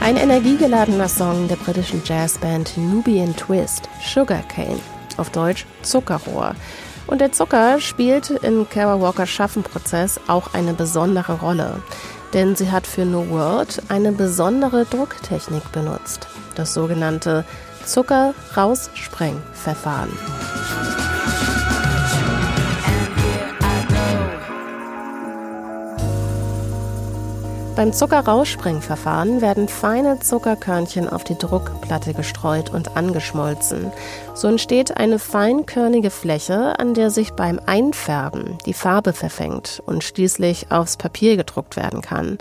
Ein 0.02 0.16
energiegeladener 0.16 1.08
Song 1.08 1.46
der 1.46 1.56
britischen 1.56 2.02
Jazzband 2.04 2.76
Nubian 2.76 3.36
Twist, 3.36 3.88
Sugarcane, 4.02 4.80
auf 5.18 5.30
Deutsch 5.30 5.66
Zuckerrohr. 5.82 6.56
Und 7.10 7.20
der 7.20 7.32
Zucker 7.32 7.80
spielt 7.80 8.30
in 8.30 8.68
Kara 8.68 9.00
Walkers 9.00 9.30
Schaffenprozess 9.30 10.20
auch 10.28 10.54
eine 10.54 10.74
besondere 10.74 11.40
Rolle. 11.40 11.82
Denn 12.32 12.54
sie 12.54 12.70
hat 12.70 12.86
für 12.86 13.04
No 13.04 13.28
World 13.30 13.82
eine 13.88 14.12
besondere 14.12 14.84
Drucktechnik 14.84 15.72
benutzt. 15.72 16.28
Das 16.54 16.72
sogenannte 16.72 17.44
Zucker-Raussprengverfahren. 17.84 20.12
Beim 27.80 27.94
Zuckerraussprengverfahren 27.94 29.40
werden 29.40 29.66
feine 29.66 30.20
Zuckerkörnchen 30.20 31.08
auf 31.08 31.24
die 31.24 31.38
Druckplatte 31.38 32.12
gestreut 32.12 32.68
und 32.68 32.94
angeschmolzen. 32.94 33.90
So 34.34 34.48
entsteht 34.48 34.98
eine 34.98 35.18
feinkörnige 35.18 36.10
Fläche, 36.10 36.78
an 36.78 36.92
der 36.92 37.10
sich 37.10 37.30
beim 37.30 37.58
Einfärben 37.64 38.58
die 38.66 38.74
Farbe 38.74 39.14
verfängt 39.14 39.82
und 39.86 40.04
schließlich 40.04 40.70
aufs 40.70 40.98
Papier 40.98 41.38
gedruckt 41.38 41.76
werden 41.76 42.02
kann. 42.02 42.36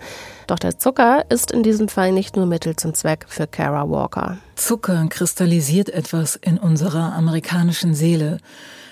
Doch 0.48 0.60
der 0.60 0.78
Zucker 0.78 1.24
ist 1.30 1.52
in 1.52 1.64
diesem 1.64 1.88
Fall 1.88 2.12
nicht 2.12 2.36
nur 2.36 2.46
Mittel 2.46 2.76
zum 2.76 2.94
Zweck 2.94 3.26
für 3.30 3.48
Kara 3.48 3.90
Walker. 3.90 4.40
Zucker 4.58 5.08
kristallisiert 5.08 5.88
etwas 5.88 6.36
in 6.36 6.58
unserer 6.58 7.14
amerikanischen 7.14 7.96
Seele. 7.96 8.40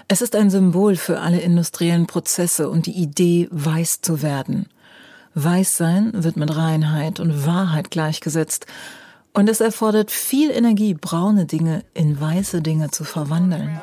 Es 0.07 0.21
ist 0.21 0.33
ein 0.33 0.49
Symbol 0.49 0.95
für 0.95 1.19
alle 1.19 1.41
industriellen 1.41 2.07
Prozesse 2.07 2.69
und 2.69 2.86
die 2.86 2.93
Idee, 2.93 3.49
weiß 3.51 3.99
zu 3.99 4.21
werden. 4.21 4.69
Weißsein 5.43 6.23
wird 6.23 6.36
mit 6.36 6.56
Reinheit 6.56 7.19
und 7.19 7.45
Wahrheit 7.45 7.91
gleichgesetzt. 7.91 8.65
Und 9.34 9.47
es 9.50 9.62
erfordert 9.62 10.10
viel 10.10 10.50
Energie, 10.50 10.95
braune 10.95 11.45
Dinge 11.45 11.84
in 11.93 12.19
weiße 12.19 12.63
Dinge 12.63 12.89
zu 12.89 13.04
verwandeln. 13.04 13.80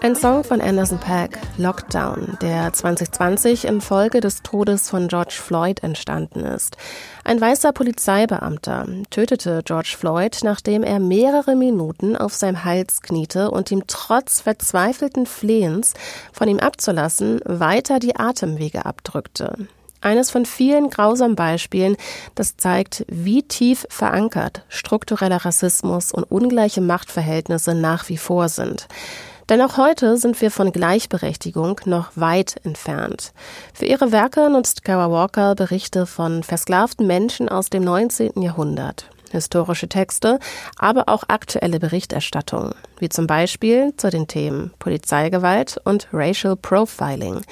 Ein 0.00 0.16
Song 0.16 0.42
von 0.42 0.60
Anderson 0.60 0.98
Pack, 0.98 1.38
Lockdown, 1.56 2.36
der 2.42 2.72
2020 2.72 3.66
infolge 3.66 4.20
des 4.20 4.42
Todes 4.42 4.90
von 4.90 5.06
George 5.06 5.36
Floyd 5.40 5.84
entstanden 5.84 6.40
ist. 6.40 6.76
Ein 7.22 7.40
weißer 7.40 7.70
Polizeibeamter 7.70 8.88
tötete 9.10 9.62
George 9.64 9.94
Floyd, 9.96 10.40
nachdem 10.42 10.82
er 10.82 10.98
mehrere 10.98 11.54
Minuten 11.54 12.16
auf 12.16 12.34
seinem 12.34 12.64
Hals 12.64 13.00
kniete 13.00 13.52
und 13.52 13.70
ihm 13.70 13.84
trotz 13.86 14.40
verzweifelten 14.40 15.26
Flehens, 15.26 15.94
von 16.32 16.48
ihm 16.48 16.58
abzulassen, 16.58 17.40
weiter 17.44 18.00
die 18.00 18.16
Atemwege 18.16 18.84
abdrückte. 18.84 19.68
Eines 20.02 20.30
von 20.30 20.44
vielen 20.44 20.90
grausamen 20.90 21.36
Beispielen, 21.36 21.96
das 22.34 22.56
zeigt, 22.56 23.06
wie 23.08 23.44
tief 23.44 23.86
verankert 23.88 24.64
struktureller 24.68 25.44
Rassismus 25.44 26.12
und 26.12 26.24
ungleiche 26.24 26.80
Machtverhältnisse 26.80 27.74
nach 27.74 28.08
wie 28.08 28.16
vor 28.16 28.48
sind. 28.48 28.88
Denn 29.48 29.60
auch 29.60 29.76
heute 29.76 30.16
sind 30.16 30.40
wir 30.40 30.50
von 30.50 30.72
Gleichberechtigung 30.72 31.80
noch 31.84 32.10
weit 32.16 32.56
entfernt. 32.64 33.32
Für 33.74 33.86
ihre 33.86 34.10
Werke 34.10 34.50
nutzt 34.50 34.84
Kara 34.84 35.10
Walker 35.10 35.54
Berichte 35.54 36.06
von 36.06 36.42
versklavten 36.42 37.06
Menschen 37.06 37.48
aus 37.48 37.70
dem 37.70 37.84
19. 37.84 38.42
Jahrhundert 38.42 39.11
historische 39.32 39.88
Texte, 39.88 40.38
aber 40.76 41.08
auch 41.08 41.24
aktuelle 41.28 41.80
Berichterstattung, 41.80 42.74
wie 42.98 43.08
zum 43.08 43.26
Beispiel 43.26 43.92
zu 43.96 44.10
den 44.10 44.28
Themen 44.28 44.72
Polizeigewalt 44.78 45.80
und 45.84 46.06
Racial 46.12 46.54
Profiling. 46.56 47.42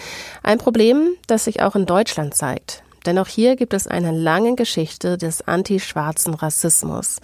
Ein 0.42 0.58
Problem, 0.58 1.08
das 1.26 1.44
sich 1.44 1.62
auch 1.62 1.74
in 1.74 1.86
Deutschland 1.86 2.34
zeigt. 2.34 2.84
Denn 3.06 3.18
auch 3.18 3.28
hier 3.28 3.56
gibt 3.56 3.74
es 3.74 3.86
eine 3.86 4.12
lange 4.12 4.54
Geschichte 4.54 5.16
des 5.16 5.42
antischwarzen 5.42 6.34
Rassismus. 6.34 7.18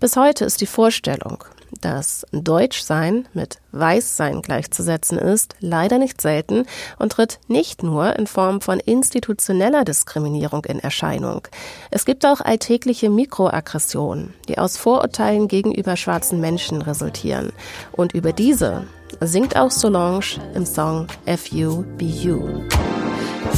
Bis 0.00 0.16
heute 0.16 0.46
ist 0.46 0.60
die 0.62 0.66
Vorstellung, 0.66 1.44
dass 1.80 2.26
Deutschsein 2.32 3.28
mit 3.34 3.58
Weißsein 3.72 4.42
gleichzusetzen 4.42 5.18
ist, 5.18 5.54
leider 5.60 5.98
nicht 5.98 6.20
selten 6.20 6.66
und 6.98 7.12
tritt 7.12 7.38
nicht 7.48 7.82
nur 7.82 8.16
in 8.16 8.26
Form 8.26 8.60
von 8.60 8.80
institutioneller 8.80 9.84
Diskriminierung 9.84 10.64
in 10.64 10.80
Erscheinung. 10.80 11.46
Es 11.90 12.04
gibt 12.04 12.26
auch 12.26 12.40
alltägliche 12.40 13.10
Mikroaggressionen, 13.10 14.34
die 14.48 14.58
aus 14.58 14.76
Vorurteilen 14.76 15.48
gegenüber 15.48 15.96
schwarzen 15.96 16.40
Menschen 16.40 16.82
resultieren. 16.82 17.52
Und 17.92 18.12
über 18.12 18.32
diese 18.32 18.86
singt 19.20 19.56
auch 19.56 19.70
Solange 19.70 20.20
im 20.54 20.66
Song. 20.66 21.06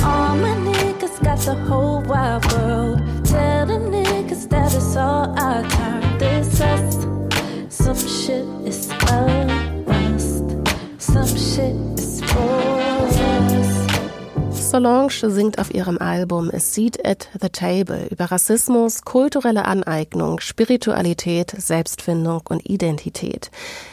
All 0.04 0.36
world. 2.40 2.98
Tell 3.24 3.66
the 3.66 3.78
niggas 3.78 4.48
that 4.48 4.74
it's 4.74 4.96
all 4.96 5.28
our 5.38 5.62
time. 5.62 6.18
This 6.18 6.60
us. 6.60 7.01
Solange 14.72 15.10
singt 15.10 15.58
auf 15.58 15.74
ihrem 15.74 15.98
Album 15.98 16.50
A 16.50 16.58
Seat 16.58 17.06
at 17.06 17.28
the 17.42 17.50
Table 17.50 18.06
über 18.10 18.24
Rassismus, 18.24 19.02
kulturelle 19.02 19.66
Aneignung, 19.66 20.40
Spiritualität, 20.40 21.50
Selbstfindung 21.58 22.40
und 22.48 22.66
Identität. 22.66 23.50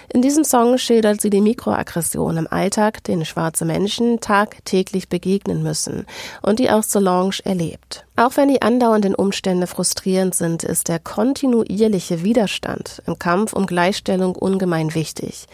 In 0.08 0.22
diesem 0.22 0.46
Song 0.46 0.78
schildert 0.78 1.20
sie 1.20 1.30
die 1.30 1.42
Mikroaggression 1.42 2.38
im 2.38 2.48
Alltag, 2.50 3.04
denen 3.04 3.26
schwarze 3.26 3.66
Menschen 3.66 4.22
tagtäglich 4.22 5.10
begegnen 5.10 5.64
müssen 5.64 6.06
und 6.44 6.60
die 6.60 6.72
auch 6.72 6.84
Solange 6.84 7.36
erlebt. 7.44 8.06
Auch 8.16 8.38
wenn 8.38 8.48
die 8.48 8.62
andauernden 8.62 9.16
Umstände 9.16 9.68
frustrierend 9.68 10.34
sind, 10.34 10.64
ist 10.64 10.88
der 10.88 11.00
kontinuierliche 11.00 12.24
Widerstand 12.24 13.04
im 13.06 13.20
Kampf 13.20 13.52
um 13.52 13.66
Gleichstellung 13.66 14.34
ungemein 14.34 14.96
wichtig. 14.96 15.46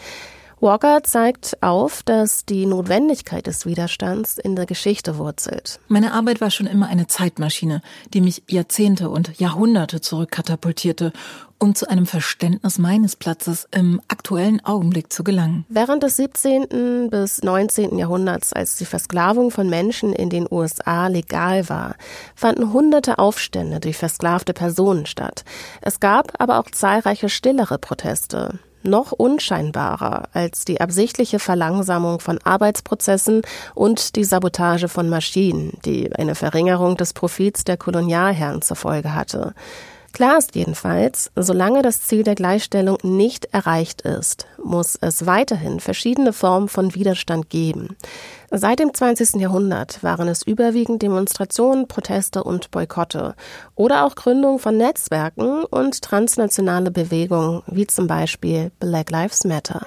Walker 0.58 1.02
zeigt 1.02 1.62
auf, 1.62 2.02
dass 2.02 2.46
die 2.46 2.64
Notwendigkeit 2.64 3.46
des 3.46 3.66
Widerstands 3.66 4.38
in 4.38 4.56
der 4.56 4.64
Geschichte 4.64 5.18
wurzelt. 5.18 5.80
Meine 5.86 6.14
Arbeit 6.14 6.40
war 6.40 6.50
schon 6.50 6.66
immer 6.66 6.86
eine 6.86 7.06
Zeitmaschine, 7.06 7.82
die 8.14 8.22
mich 8.22 8.42
Jahrzehnte 8.48 9.10
und 9.10 9.38
Jahrhunderte 9.38 10.00
zurückkatapultierte, 10.00 11.12
um 11.58 11.74
zu 11.74 11.88
einem 11.90 12.06
Verständnis 12.06 12.78
meines 12.78 13.16
Platzes 13.16 13.68
im 13.70 14.00
aktuellen 14.08 14.64
Augenblick 14.64 15.12
zu 15.12 15.24
gelangen. 15.24 15.66
Während 15.68 16.02
des 16.02 16.16
17. 16.16 17.10
bis 17.10 17.42
19. 17.42 17.98
Jahrhunderts, 17.98 18.54
als 18.54 18.76
die 18.76 18.86
Versklavung 18.86 19.50
von 19.50 19.68
Menschen 19.68 20.14
in 20.14 20.30
den 20.30 20.46
USA 20.50 21.08
legal 21.08 21.68
war, 21.68 21.96
fanden 22.34 22.72
hunderte 22.72 23.18
Aufstände 23.18 23.80
durch 23.80 23.98
versklavte 23.98 24.54
Personen 24.54 25.04
statt. 25.04 25.44
Es 25.82 26.00
gab 26.00 26.40
aber 26.40 26.60
auch 26.60 26.70
zahlreiche 26.70 27.28
stillere 27.28 27.76
Proteste 27.76 28.58
noch 28.86 29.12
unscheinbarer 29.12 30.28
als 30.32 30.64
die 30.64 30.80
absichtliche 30.80 31.38
Verlangsamung 31.38 32.20
von 32.20 32.38
Arbeitsprozessen 32.42 33.42
und 33.74 34.16
die 34.16 34.24
Sabotage 34.24 34.88
von 34.88 35.08
Maschinen, 35.08 35.78
die 35.84 36.14
eine 36.14 36.34
Verringerung 36.34 36.96
des 36.96 37.12
Profits 37.12 37.64
der 37.64 37.76
Kolonialherren 37.76 38.62
zur 38.62 38.76
Folge 38.76 39.14
hatte. 39.14 39.54
Klar 40.16 40.38
ist 40.38 40.54
jedenfalls, 40.54 41.30
solange 41.36 41.82
das 41.82 42.00
Ziel 42.00 42.22
der 42.22 42.34
Gleichstellung 42.34 42.96
nicht 43.02 43.52
erreicht 43.52 44.00
ist, 44.00 44.46
muss 44.64 44.96
es 44.98 45.26
weiterhin 45.26 45.78
verschiedene 45.78 46.32
Formen 46.32 46.68
von 46.68 46.94
Widerstand 46.94 47.50
geben. 47.50 47.96
Seit 48.50 48.78
dem 48.78 48.94
20. 48.94 49.40
Jahrhundert 49.40 50.02
waren 50.02 50.28
es 50.28 50.42
überwiegend 50.42 51.02
Demonstrationen, 51.02 51.88
Proteste 51.88 52.44
und 52.44 52.70
Boykotte 52.70 53.34
oder 53.74 54.04
auch 54.04 54.14
Gründung 54.14 54.58
von 54.58 54.76
Netzwerken 54.76 55.64
und 55.64 56.02
transnationale 56.02 56.90
Bewegungen, 56.90 57.62
wie 57.66 57.86
zum 57.86 58.06
Beispiel 58.06 58.70
Black 58.78 59.10
Lives 59.10 59.44
Matter. 59.44 59.84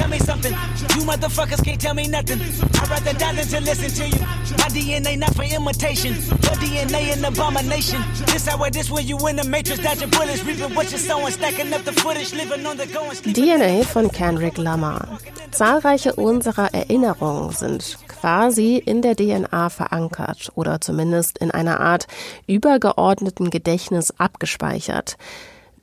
tell 0.00 0.08
me 0.08 0.18
something. 0.18 0.52
You 0.96 1.04
motherfuckers 1.04 1.62
can't 1.62 1.80
tell 1.80 1.94
me 1.94 2.06
nothing. 2.08 2.40
I'd 2.40 2.88
rather 2.90 3.12
die 3.12 3.34
than 3.34 3.46
to 3.46 3.60
listen 3.60 3.90
to 3.98 4.04
you. 4.08 4.24
My 4.62 4.68
DNA 4.74 5.18
not 5.18 5.34
for 5.34 5.44
imitation. 5.44 6.14
Your 6.14 6.56
DNA 6.62 7.12
an 7.16 7.24
abomination. 7.24 8.00
This 8.26 8.46
how 8.46 8.62
it 8.64 8.76
is 8.76 8.90
when 8.90 9.06
you 9.06 9.16
in 9.28 9.36
the 9.36 9.44
matrix, 9.44 9.82
dodging 9.82 10.10
bullets, 10.10 10.42
reaping 10.44 10.74
what 10.74 10.90
you're 10.90 10.98
sowing, 10.98 11.32
stacking 11.32 11.72
up 11.72 11.82
the 11.84 11.92
footage, 11.92 12.32
living 12.34 12.64
on 12.66 12.76
the 12.76 12.86
go 12.86 13.02
DNA 13.10 13.84
von 13.84 14.08
Kendrick 14.30 14.58
Lamar. 14.58 15.18
Zahlreiche 15.50 16.14
unserer 16.14 16.72
Erinnerungen 16.72 17.50
sind 17.50 17.98
quasi 18.06 18.76
in 18.76 19.02
der 19.02 19.16
DNA 19.16 19.70
verankert 19.70 20.52
oder 20.54 20.80
zumindest 20.80 21.38
in 21.38 21.50
einer 21.50 21.80
Art 21.80 22.06
übergeordneten 22.46 23.50
Gedächtnis 23.50 24.14
abgespeichert. 24.18 25.16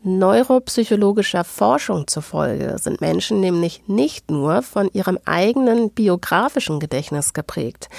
Neuropsychologischer 0.02 1.44
Forschung 1.44 2.08
zufolge 2.08 2.78
sind 2.78 3.02
Menschen 3.02 3.42
nämlich 3.42 3.84
nicht 3.88 4.32
nur 4.32 4.62
von 4.62 4.90
ihrem 4.94 5.20
eigenen 5.26 5.90
biografischen 5.90 6.80
Gedächtnis 6.80 7.34
geprägt. 7.34 7.90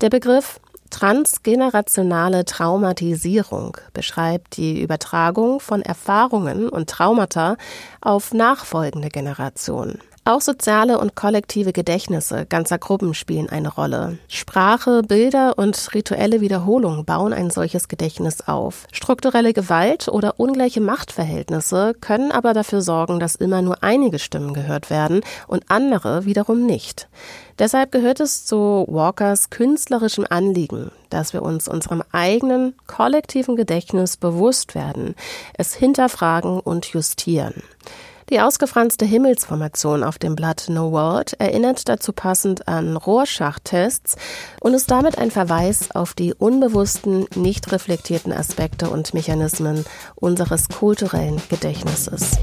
Der 0.00 0.10
Begriff 0.10 0.58
Transgenerationale 0.92 2.44
Traumatisierung 2.44 3.78
beschreibt 3.94 4.58
die 4.58 4.82
Übertragung 4.82 5.58
von 5.58 5.80
Erfahrungen 5.80 6.68
und 6.68 6.90
Traumata 6.90 7.56
auf 8.02 8.34
nachfolgende 8.34 9.08
Generationen. 9.08 9.98
Auch 10.24 10.40
soziale 10.40 11.00
und 11.00 11.16
kollektive 11.16 11.72
Gedächtnisse 11.72 12.46
ganzer 12.46 12.78
Gruppen 12.78 13.12
spielen 13.12 13.48
eine 13.48 13.74
Rolle. 13.74 14.18
Sprache, 14.28 15.02
Bilder 15.02 15.58
und 15.58 15.92
rituelle 15.94 16.40
Wiederholung 16.40 17.04
bauen 17.04 17.32
ein 17.32 17.50
solches 17.50 17.88
Gedächtnis 17.88 18.40
auf. 18.40 18.86
Strukturelle 18.92 19.52
Gewalt 19.52 20.06
oder 20.06 20.38
ungleiche 20.38 20.80
Machtverhältnisse 20.80 21.94
können 22.00 22.30
aber 22.30 22.54
dafür 22.54 22.82
sorgen, 22.82 23.18
dass 23.18 23.34
immer 23.34 23.62
nur 23.62 23.82
einige 23.82 24.20
Stimmen 24.20 24.54
gehört 24.54 24.90
werden 24.90 25.22
und 25.48 25.64
andere 25.66 26.24
wiederum 26.24 26.66
nicht. 26.66 27.08
Deshalb 27.58 27.90
gehört 27.90 28.20
es 28.20 28.46
zu 28.46 28.86
Walkers 28.88 29.50
künstlerischem 29.50 30.24
Anliegen, 30.30 30.92
dass 31.10 31.32
wir 31.32 31.42
uns 31.42 31.66
unserem 31.66 32.04
eigenen 32.12 32.76
kollektiven 32.86 33.56
Gedächtnis 33.56 34.16
bewusst 34.16 34.76
werden, 34.76 35.16
es 35.54 35.74
hinterfragen 35.74 36.60
und 36.60 36.86
justieren. 36.86 37.64
Die 38.30 38.40
ausgefranste 38.40 39.04
Himmelsformation 39.04 40.04
auf 40.04 40.18
dem 40.18 40.34
Blatt 40.34 40.66
No 40.68 40.92
World 40.92 41.34
erinnert 41.38 41.88
dazu 41.88 42.12
passend 42.12 42.68
an 42.68 42.96
Rorschach-Tests 42.96 44.16
und 44.60 44.74
ist 44.74 44.90
damit 44.90 45.18
ein 45.18 45.30
Verweis 45.30 45.90
auf 45.90 46.14
die 46.14 46.34
unbewussten, 46.34 47.26
nicht 47.34 47.70
reflektierten 47.72 48.32
Aspekte 48.32 48.90
und 48.90 49.14
Mechanismen 49.14 49.84
unseres 50.14 50.68
kulturellen 50.68 51.42
Gedächtnisses. 51.48 52.38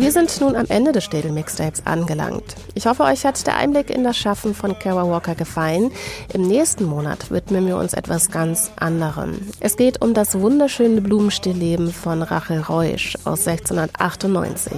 Wir 0.00 0.12
sind 0.12 0.40
nun 0.40 0.56
am 0.56 0.64
Ende 0.70 0.92
des 0.92 1.04
Städel 1.04 1.30
Mixtapes 1.30 1.82
angelangt. 1.84 2.56
Ich 2.74 2.86
hoffe, 2.86 3.02
euch 3.02 3.26
hat 3.26 3.46
der 3.46 3.58
Einblick 3.58 3.90
in 3.90 4.02
das 4.02 4.16
Schaffen 4.16 4.54
von 4.54 4.78
Kara 4.78 5.06
Walker 5.06 5.34
gefallen. 5.34 5.92
Im 6.32 6.48
nächsten 6.48 6.84
Monat 6.84 7.30
widmen 7.30 7.66
wir 7.66 7.76
uns 7.76 7.92
etwas 7.92 8.30
ganz 8.30 8.70
anderem. 8.76 9.38
Es 9.60 9.76
geht 9.76 10.00
um 10.00 10.14
das 10.14 10.40
wunderschöne 10.40 11.02
Blumenstillleben 11.02 11.92
von 11.92 12.22
Rachel 12.22 12.60
Reusch 12.60 13.18
aus 13.24 13.46
1698. 13.46 14.72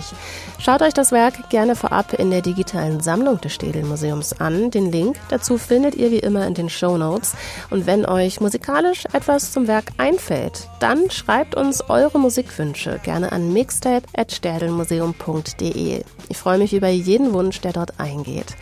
Schaut 0.58 0.82
euch 0.82 0.92
das 0.92 1.12
Werk 1.12 1.50
gerne 1.50 1.76
vorab 1.76 2.14
in 2.14 2.32
der 2.32 2.42
digitalen 2.42 3.00
Sammlung 3.00 3.40
des 3.40 3.54
Städel 3.54 3.84
Museums 3.84 4.32
an. 4.40 4.72
Den 4.72 4.90
Link 4.90 5.16
dazu 5.28 5.56
findet 5.56 5.94
ihr 5.94 6.10
wie 6.10 6.18
immer 6.18 6.48
in 6.48 6.54
den 6.54 6.68
Show 6.68 6.98
Notes. 6.98 7.34
Und 7.70 7.86
wenn 7.86 8.06
euch 8.06 8.40
musikalisch 8.40 9.04
etwas 9.12 9.52
zum 9.52 9.68
Werk 9.68 9.92
einfällt, 9.98 10.68
dann 10.80 11.12
schreibt 11.12 11.54
uns 11.54 11.88
eure 11.88 12.18
Musikwünsche 12.18 12.98
gerne 13.04 13.30
an 13.30 13.52
mixtape.sterdelmuseum 13.52 15.11
www.wunschdenken.de. 15.12 16.02
Ich 16.28 16.36
freue 16.36 16.58
mich 16.58 16.74
über 16.74 16.88
jeden 16.88 17.32
Wunsch, 17.32 17.60
der 17.60 17.72
dort 17.72 17.98
eingeht. 18.00 18.56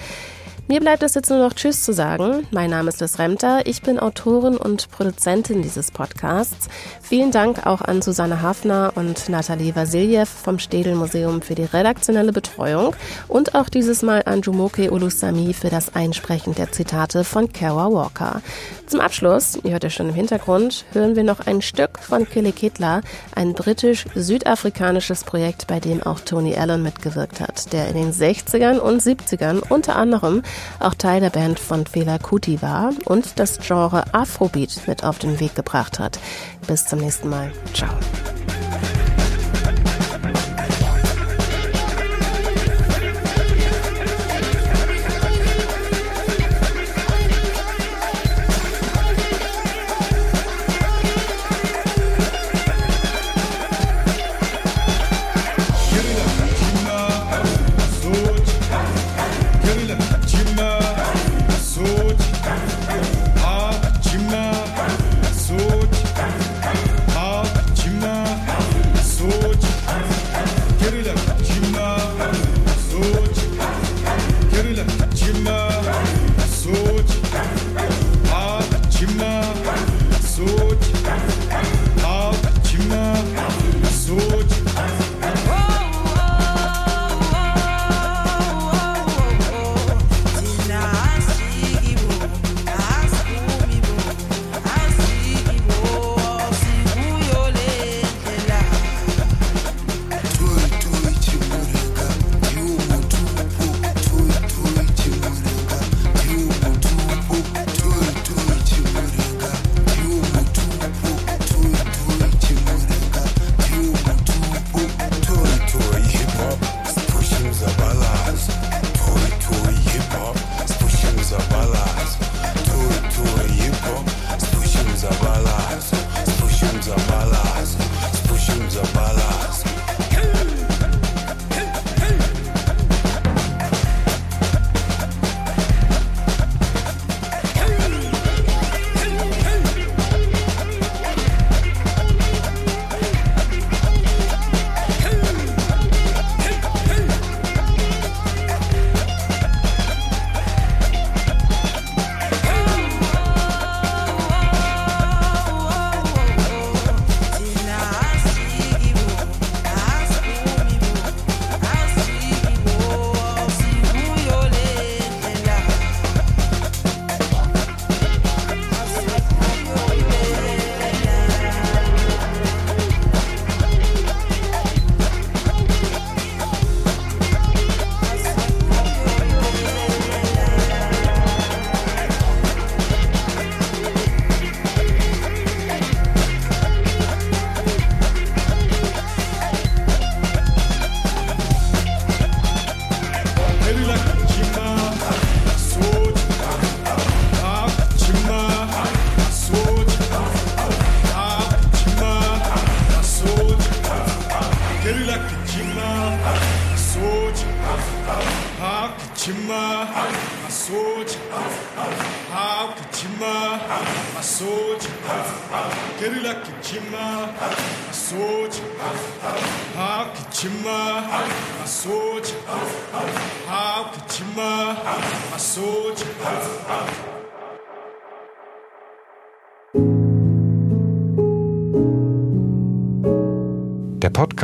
Mir 0.70 0.78
bleibt 0.78 1.02
es 1.02 1.14
jetzt 1.14 1.30
nur 1.30 1.40
noch 1.40 1.52
Tschüss 1.52 1.82
zu 1.82 1.92
sagen. 1.92 2.46
Mein 2.52 2.70
Name 2.70 2.90
ist 2.90 3.00
Liz 3.00 3.18
Remter. 3.18 3.66
Ich 3.66 3.82
bin 3.82 3.98
Autorin 3.98 4.56
und 4.56 4.88
Produzentin 4.92 5.62
dieses 5.62 5.90
Podcasts. 5.90 6.68
Vielen 7.02 7.32
Dank 7.32 7.66
auch 7.66 7.80
an 7.80 8.02
Susanne 8.02 8.40
Hafner 8.40 8.92
und 8.94 9.28
Nathalie 9.28 9.74
Vasiljev 9.74 10.28
vom 10.28 10.60
Städel 10.60 10.94
Museum 10.94 11.42
für 11.42 11.56
die 11.56 11.64
redaktionelle 11.64 12.30
Betreuung 12.30 12.94
und 13.26 13.56
auch 13.56 13.68
dieses 13.68 14.02
Mal 14.02 14.22
an 14.26 14.42
Jumoke 14.42 14.92
Ulusami 14.92 15.54
für 15.54 15.70
das 15.70 15.96
Einsprechen 15.96 16.54
der 16.54 16.70
Zitate 16.70 17.24
von 17.24 17.52
Kara 17.52 17.92
Walker. 17.92 18.40
Zum 18.86 19.00
Abschluss, 19.00 19.58
ihr 19.64 19.72
hört 19.72 19.82
ja 19.82 19.90
schon 19.90 20.10
im 20.10 20.14
Hintergrund, 20.14 20.84
hören 20.92 21.16
wir 21.16 21.24
noch 21.24 21.46
ein 21.48 21.62
Stück 21.62 21.98
von 21.98 22.28
Kille 22.28 22.52
Kitla, 22.52 23.00
ein 23.34 23.54
britisch-südafrikanisches 23.54 25.24
Projekt, 25.24 25.66
bei 25.66 25.80
dem 25.80 26.00
auch 26.00 26.20
Tony 26.20 26.56
Allen 26.56 26.84
mitgewirkt 26.84 27.40
hat, 27.40 27.72
der 27.72 27.88
in 27.88 27.94
den 27.94 28.12
60ern 28.12 28.78
und 28.78 29.02
70ern 29.02 29.62
unter 29.68 29.96
anderem 29.96 30.42
auch 30.78 30.94
Teil 30.94 31.20
der 31.20 31.30
Band 31.30 31.58
von 31.58 31.86
Fela 31.86 32.18
Kuti 32.18 32.62
war 32.62 32.92
und 33.04 33.38
das 33.38 33.58
Genre 33.58 34.04
Afrobeat 34.12 34.86
mit 34.86 35.04
auf 35.04 35.18
den 35.18 35.40
Weg 35.40 35.54
gebracht 35.54 35.98
hat. 35.98 36.18
Bis 36.66 36.86
zum 36.86 37.00
nächsten 37.00 37.28
Mal. 37.28 37.52
Ciao. 37.74 37.90